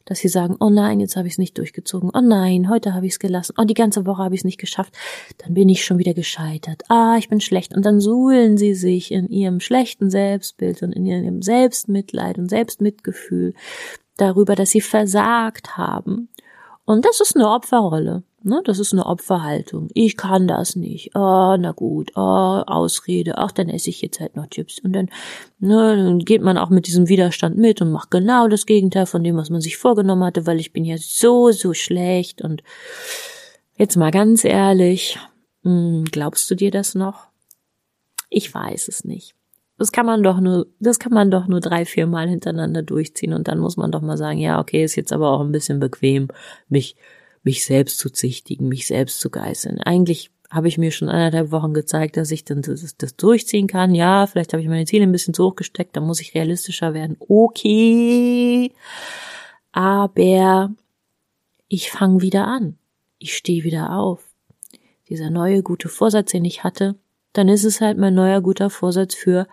dass 0.05 0.19
sie 0.19 0.29
sagen, 0.29 0.57
oh 0.61 0.69
nein, 0.69 1.01
jetzt 1.01 1.17
habe 1.17 1.27
ich 1.27 1.35
es 1.35 1.39
nicht 1.39 1.57
durchgezogen, 1.57 2.11
oh 2.13 2.21
nein, 2.21 2.69
heute 2.69 2.93
habe 2.93 3.07
ich 3.07 3.13
es 3.13 3.19
gelassen, 3.19 3.55
oh 3.59 3.65
die 3.65 3.73
ganze 3.73 4.05
Woche 4.05 4.23
habe 4.23 4.35
ich 4.35 4.43
es 4.43 4.45
nicht 4.45 4.61
geschafft, 4.61 4.95
dann 5.39 5.55
bin 5.55 5.71
ich 5.71 5.87
schon 5.87 5.97
wieder 5.97 6.13
gescheitert, 6.13 6.83
ah, 6.91 7.17
ich 7.19 7.31
bin 7.31 7.41
schlecht. 7.41 7.75
Und 7.75 7.87
dann 7.87 7.99
suhlen 7.99 8.59
sie 8.59 8.75
sich 8.75 9.11
in 9.11 9.29
ihrem 9.29 9.61
schlechten 9.61 10.11
Selbstbild 10.11 10.83
und 10.83 10.93
in 10.93 11.07
ihrem 11.07 11.41
Selbstmitleid 11.41 12.37
und 12.37 12.51
Selbstmitgefühl 12.51 13.55
darüber, 14.19 14.55
dass 14.55 14.71
sie 14.71 14.83
versagt 14.83 15.79
haben. 15.79 16.29
Und 16.85 17.07
das 17.07 17.23
ist 17.23 17.37
eine 17.37 17.49
Opferrolle. 17.49 18.23
Ne, 18.47 18.61
das 18.63 18.79
ist 18.79 18.93
eine 18.93 19.07
Opferhaltung. 19.07 19.89
Ich 19.95 20.19
kann 20.19 20.47
das 20.47 20.77
nicht. 20.77 21.13
Oh, 21.15 21.57
na 21.59 21.73
gut. 21.73 22.13
Oh, 22.15 22.63
Ausrede. 22.67 23.39
Ach, 23.39 23.51
dann 23.53 23.71
esse 23.71 23.89
ich 23.89 24.03
jetzt 24.03 24.21
halt 24.21 24.37
noch 24.37 24.49
Chips. 24.49 24.81
Und 24.81 24.93
dann, 24.93 25.09
ne, 25.61 25.97
dann 25.97 26.19
geht 26.19 26.43
man 26.43 26.59
auch 26.59 26.69
mit 26.69 26.87
diesem 26.87 27.09
Widerstand 27.09 27.57
mit 27.57 27.81
und 27.81 27.91
macht 27.91 28.11
genau 28.11 28.47
das 28.47 28.67
Gegenteil 28.67 29.07
von 29.07 29.25
dem, 29.25 29.39
was 29.39 29.49
man 29.49 29.63
sich 29.63 29.79
vorgenommen 29.79 30.25
hatte, 30.25 30.47
weil 30.47 30.61
ich 30.61 30.75
bin 30.75 30.85
ja 30.85 30.97
so, 30.99 31.53
so 31.53 31.73
schlecht. 31.73 32.43
Und 32.43 32.63
jetzt 33.79 33.97
mal 33.97 34.11
ganz 34.11 34.45
ehrlich, 34.45 35.19
hm, 35.63 36.05
glaubst 36.13 36.51
du 36.51 36.55
dir 36.55 36.71
das 36.71 36.95
noch? 36.95 37.29
Ich 38.29 38.53
weiß 38.53 38.89
es 38.89 39.05
nicht. 39.05 39.35
Das 39.79 39.91
kann 39.91 40.05
man 40.05 40.23
doch 40.23 40.39
nur, 40.39 40.67
das 40.81 40.99
kann 40.99 41.15
man 41.15 41.31
doch 41.31 41.47
nur 41.47 41.61
drei, 41.61 41.87
vier 41.87 42.07
Mal 42.07 42.29
hintereinander 42.29 42.83
durchziehen 42.83 43.33
und 43.33 43.49
dann 43.49 43.59
muss 43.59 43.79
man 43.79 43.91
doch 43.91 44.03
mal 44.03 44.19
sagen, 44.19 44.39
ja, 44.39 44.61
okay, 44.61 44.85
ist 44.85 44.97
jetzt 44.97 45.15
aber 45.15 45.31
auch 45.31 45.41
ein 45.41 45.51
bisschen 45.51 45.81
bequem, 45.81 46.29
mich 46.69 46.95
mich 47.45 47.65
selbst 47.65 47.99
zu 47.99 48.11
zichtigen, 48.11 48.69
mich 48.69 48.87
selbst 48.87 49.21
zu 49.21 49.31
geißeln. 49.31 49.81
Eigentlich 49.81 50.31
habe 50.51 50.69
ich 50.69 50.79
mir 50.79 50.91
schon 50.91 51.09
anderthalb 51.09 51.51
Wochen 51.51 51.75
gezeigt, 51.75 52.17
dass 52.17 52.31
ich 52.31 52.45
dann 52.45 52.63
das, 52.63 52.97
das 52.97 53.17
durchziehen 53.17 53.67
kann. 53.67 53.95
Ja, 53.95 54.27
vielleicht 54.27 54.53
habe 54.53 54.63
ich 54.63 54.69
meine 54.69 54.87
Ziele 54.87 55.05
ein 55.05 55.13
bisschen 55.13 55.35
zu 55.35 55.45
hoch 55.45 55.57
gesteckt, 55.57 55.97
dann 55.97 56.07
muss 56.07 56.21
ich 56.21 56.35
realistischer 56.35 56.95
werden. 56.95 57.17
Okay. 57.19 58.73
Aber 59.73 60.71
ich 61.69 61.91
fange 61.91 62.23
wieder 62.23 62.47
an. 62.47 62.79
Ich 63.19 63.37
stehe 63.37 63.65
wieder 63.65 63.93
auf. 63.97 64.25
Dieser 65.09 65.31
neue 65.31 65.63
gute 65.63 65.89
Vorsatz, 65.89 66.31
den 66.31 66.45
ich 66.45 66.65
hatte, 66.65 66.97
dann 67.33 67.49
ist 67.49 67.65
es 67.65 67.81
halt 67.81 67.99
mein 67.99 68.15
neuer 68.15 68.41
guter 68.41 68.71
Vorsatz 68.71 69.15
für 69.15 69.47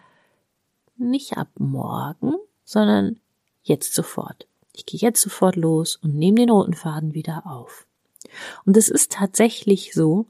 nicht 0.98 1.36
ab 1.36 1.50
morgen, 1.58 2.36
sondern 2.64 3.20
jetzt 3.64 3.94
sofort. 3.96 4.48
Ich 4.74 4.86
gehe 4.86 5.00
jetzt 5.00 5.22
sofort 5.22 5.56
los 5.56 5.98
und 5.98 6.16
nehme 6.16 6.38
den 6.38 6.50
roten 6.50 6.74
Faden 6.74 7.14
wieder 7.14 7.44
auf. 7.46 7.86
Und 8.66 8.78
es 8.78 8.90
ist 8.90 9.12
tatsächlich 9.12 9.94
so, 9.94 10.28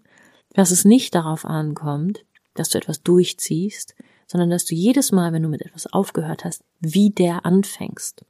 dass 0.54 0.71
es 0.71 0.86
nicht 0.86 1.15
darauf 1.15 1.45
ankommt, 1.45 2.25
dass 2.54 2.69
du 2.69 2.77
etwas 2.77 3.04
durchziehst, 3.04 3.95
sondern 4.27 4.49
dass 4.49 4.65
du 4.65 4.75
jedes 4.75 5.12
Mal, 5.12 5.34
wenn 5.34 5.43
du 5.43 5.49
mit 5.49 5.62
etwas 5.62 5.91
aufgehört 5.91 6.45
hast, 6.45 6.63
wieder 6.80 7.45
anfängst. 7.45 8.25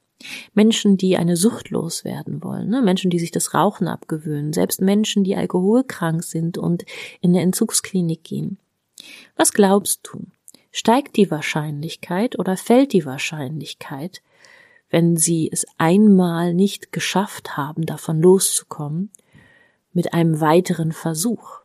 Menschen, 0.54 0.97
die 0.97 1.17
eine 1.17 1.36
Sucht 1.36 1.69
loswerden 1.69 2.43
wollen, 2.43 2.69
ne? 2.69 2.82
Menschen, 2.82 3.10
die 3.10 3.19
sich 3.19 3.32
das 3.32 3.54
Rauchen 3.54 3.88
abgewöhnen, 3.88 4.54
selbst 4.54 4.82
Menschen, 4.82 5.24
die 5.24 5.36
alkoholkrank 5.36 6.24
sind 6.24 6.58
und 6.58 6.86
in 7.21 7.32
eine 7.32 7.41
Entzugsklinik 7.41 8.24
gehen. 8.24 8.60
Was 9.36 9.52
glaubst 9.54 10.02
du? 10.04 10.28
Steigt 10.71 11.17
die 11.17 11.32
Wahrscheinlichkeit 11.32 12.38
oder 12.38 12.56
fällt 12.56 12.93
die 12.93 13.06
Wahrscheinlichkeit, 13.06 14.21
wenn 14.91 15.17
sie 15.17 15.49
es 15.51 15.65
einmal 15.77 16.54
nicht 16.54 16.91
geschafft 16.91 17.58
haben, 17.58 17.86
davon 17.86 18.21
loszukommen, 18.21 19.10
mit 19.93 20.13
einem 20.13 20.39
weiteren 20.39 20.91
Versuch. 20.91 21.62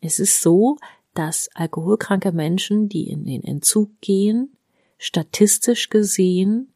Es 0.00 0.18
ist 0.18 0.42
so, 0.42 0.78
dass 1.14 1.48
alkoholkranke 1.54 2.32
Menschen, 2.32 2.88
die 2.88 3.08
in 3.08 3.24
den 3.24 3.44
Entzug 3.44 3.90
gehen, 4.00 4.56
statistisch 4.98 5.88
gesehen, 5.88 6.72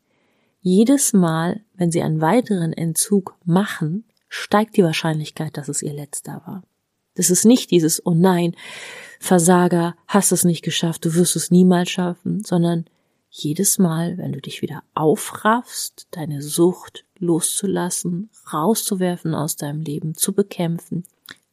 jedes 0.61 1.13
Mal, 1.13 1.63
wenn 1.75 1.91
sie 1.91 2.03
einen 2.03 2.21
weiteren 2.21 2.73
Entzug 2.73 3.37
machen, 3.45 4.05
steigt 4.29 4.77
die 4.77 4.85
Wahrscheinlichkeit, 4.85 5.57
dass 5.57 5.69
es 5.69 5.83
ihr 5.83 5.93
letzter 5.93 6.43
war. 6.47 6.63
Das 7.15 7.31
ist 7.31 7.45
nicht 7.45 7.71
dieses, 7.71 8.05
oh 8.07 8.15
nein, 8.15 8.55
Versager, 9.19 9.97
hast 10.07 10.33
es 10.33 10.45
nicht 10.45 10.63
geschafft, 10.63 11.05
du 11.05 11.15
wirst 11.15 11.37
es 11.37 11.51
niemals 11.51 11.91
schaffen, 11.91 12.45
sondern 12.45 12.87
jedes 13.31 13.79
Mal, 13.79 14.19
wenn 14.19 14.33
du 14.33 14.41
dich 14.41 14.61
wieder 14.61 14.83
aufraffst, 14.95 16.09
deine 16.11 16.43
Sucht 16.43 17.05
loszulassen, 17.19 18.31
rauszuwerfen 18.53 19.35
aus 19.35 19.57
deinem 19.57 19.81
Leben, 19.81 20.15
zu 20.15 20.33
bekämpfen, 20.35 21.05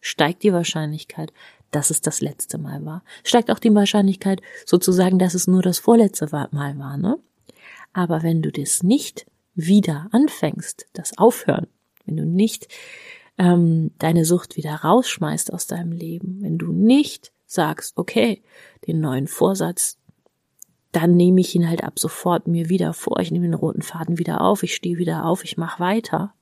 steigt 0.01 0.43
die 0.43 0.53
Wahrscheinlichkeit, 0.53 1.31
dass 1.71 1.91
es 1.91 2.01
das 2.01 2.21
letzte 2.21 2.57
Mal 2.57 2.83
war. 2.85 3.03
Steigt 3.23 3.51
auch 3.51 3.59
die 3.59 3.73
Wahrscheinlichkeit 3.73 4.41
sozusagen, 4.65 5.19
dass 5.19 5.35
es 5.35 5.47
nur 5.47 5.61
das 5.61 5.79
vorletzte 5.79 6.27
Mal 6.31 6.77
war, 6.79 6.97
ne? 6.97 7.19
Aber 7.93 8.23
wenn 8.23 8.41
du 8.41 8.51
das 8.51 8.83
nicht 8.83 9.25
wieder 9.53 10.07
anfängst, 10.11 10.87
das 10.93 11.17
Aufhören, 11.17 11.67
wenn 12.05 12.17
du 12.17 12.25
nicht 12.25 12.67
ähm, 13.37 13.91
deine 13.99 14.25
Sucht 14.25 14.55
wieder 14.55 14.75
rausschmeißt 14.75 15.53
aus 15.53 15.67
deinem 15.67 15.91
Leben, 15.91 16.41
wenn 16.41 16.57
du 16.57 16.71
nicht 16.71 17.31
sagst, 17.45 17.97
okay, 17.97 18.43
den 18.87 18.99
neuen 18.99 19.27
Vorsatz, 19.27 19.97
dann 20.91 21.15
nehme 21.15 21.41
ich 21.41 21.53
ihn 21.55 21.67
halt 21.67 21.83
ab 21.83 21.99
sofort 21.99 22.47
mir 22.47 22.69
wieder 22.69 22.93
vor, 22.93 23.19
ich 23.19 23.31
nehme 23.31 23.45
den 23.45 23.53
roten 23.53 23.81
Faden 23.81 24.17
wieder 24.17 24.41
auf, 24.41 24.63
ich 24.63 24.75
stehe 24.75 24.97
wieder 24.97 25.25
auf, 25.25 25.43
ich 25.43 25.57
mache 25.57 25.79
weiter, 25.79 26.33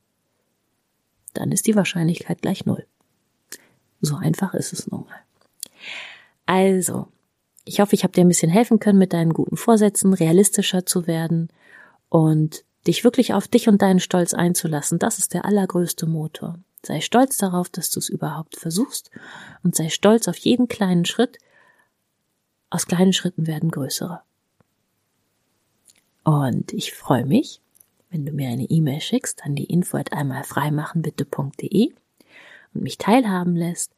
dann 1.34 1.51
ist 1.51 1.67
die 1.67 1.75
Wahrscheinlichkeit 1.75 2.41
gleich 2.41 2.65
null. 2.65 2.86
So 4.01 4.15
einfach 4.15 4.53
ist 4.53 4.73
es 4.73 4.89
nun 4.89 5.05
mal. 5.05 5.19
Also, 6.45 7.08
ich 7.65 7.79
hoffe, 7.79 7.95
ich 7.95 8.03
habe 8.03 8.13
dir 8.13 8.21
ein 8.21 8.27
bisschen 8.27 8.51
helfen 8.51 8.79
können, 8.79 8.99
mit 8.99 9.13
deinen 9.13 9.34
guten 9.34 9.58
Vorsätzen 9.58 10.13
realistischer 10.13 10.86
zu 10.86 11.08
werden 11.08 11.49
und 12.10 12.63
dich 12.88 13.03
wirklich 13.03 13.34
auf 13.34 13.47
dich 13.47 13.67
und 13.67 13.81
deinen 13.81 13.99
Stolz 13.99 14.34
einzulassen. 14.34 14.99
Das 14.99 15.17
ist 15.17 15.34
der 15.34 15.45
allergrößte 15.45 16.05
Motor. 16.05 16.60
Sei 16.84 17.01
stolz 17.01 17.38
darauf, 17.38 17.69
dass 17.69 17.89
du 17.89 17.99
es 17.99 18.10
überhaupt 18.10 18.58
versuchst 18.58 19.10
und 19.63 19.75
sei 19.75 19.89
stolz 19.89 20.27
auf 20.27 20.38
jeden 20.38 20.67
kleinen 20.67 21.05
Schritt. 21.05 21.39
Aus 22.69 22.86
kleinen 22.86 23.13
Schritten 23.13 23.47
werden 23.47 23.71
größere. 23.71 24.21
Und 26.25 26.73
ich 26.73 26.91
freue 26.91 27.25
mich, 27.25 27.61
wenn 28.09 28.25
du 28.25 28.33
mir 28.33 28.49
eine 28.49 28.65
E-Mail 28.65 28.99
schickst 28.99 29.45
an 29.45 29.55
die 29.55 29.65
info 29.65 29.97
at 29.97 30.11
einmalfreimachenbitte.de 30.11 31.91
und 32.73 32.81
mich 32.81 32.97
teilhaben 32.97 33.55
lässt 33.55 33.91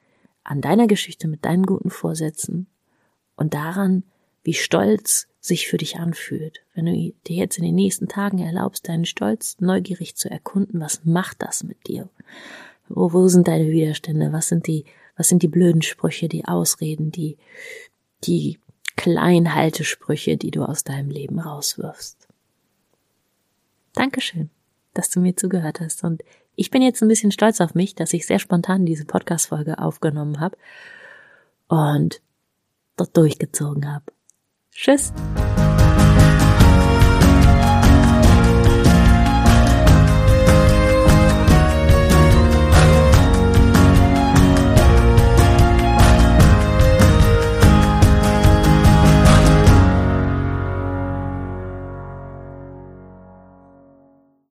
an 0.44 0.62
deiner 0.62 0.88
Geschichte 0.88 1.28
mit 1.28 1.46
deinen 1.46 1.66
guten 1.66 1.90
Vorsätzen 1.90 2.68
und 3.38 3.54
daran, 3.54 4.04
wie 4.44 4.54
stolz 4.54 5.28
sich 5.40 5.68
für 5.68 5.78
dich 5.78 6.00
anfühlt. 6.00 6.60
Wenn 6.74 6.86
du 6.88 7.14
dir 7.28 7.36
jetzt 7.36 7.58
in 7.58 7.64
den 7.64 7.76
nächsten 7.76 8.10
Tagen 8.10 8.40
erlaubst, 8.40 8.90
deinen 8.90 9.06
Stolz 9.06 9.56
neugierig 9.62 10.16
zu 10.18 10.30
erkunden, 10.30 10.82
was 10.82 11.06
macht 11.06 11.42
das 11.42 11.64
mit 11.64 11.88
dir? 11.88 12.10
Wo, 12.90 13.14
wo 13.14 13.30
sind 13.30 13.48
deine 13.48 13.72
Widerstände? 13.72 14.34
Was 14.34 14.50
sind 14.50 14.68
die, 14.68 14.84
was 15.16 15.30
sind 15.30 15.44
die 15.44 15.48
blöden 15.48 15.82
Sprüche, 15.82 16.28
die 16.28 16.46
Ausreden, 16.46 17.10
die, 17.10 17.38
die 18.26 18.60
Kleinhaltesprüche, 18.98 20.36
die 20.36 20.52
du 20.52 20.64
aus 20.64 20.84
deinem 20.84 21.10
Leben 21.10 21.40
rauswirfst? 21.40 22.28
Dankeschön, 23.94 24.50
dass 24.94 25.10
du 25.10 25.22
mir 25.22 25.36
zugehört 25.36 25.80
hast 25.80 26.04
und 26.04 26.24
ich 26.56 26.72
bin 26.72 26.82
jetzt 26.82 27.02
ein 27.02 27.08
bisschen 27.08 27.32
stolz 27.32 27.62
auf 27.62 27.76
mich, 27.76 27.96
dass 27.96 28.14
ich 28.14 28.26
sehr 28.26 28.40
spontan 28.40 28.86
diese 28.86 29.06
Podcast-Folge 29.06 29.80
aufgenommen 29.80 30.40
habe 30.40 30.58
und 31.68 32.22
dort 32.98 33.16
durchgezogen 33.16 33.94
habe. 33.94 34.06
Tschüss! 34.72 35.14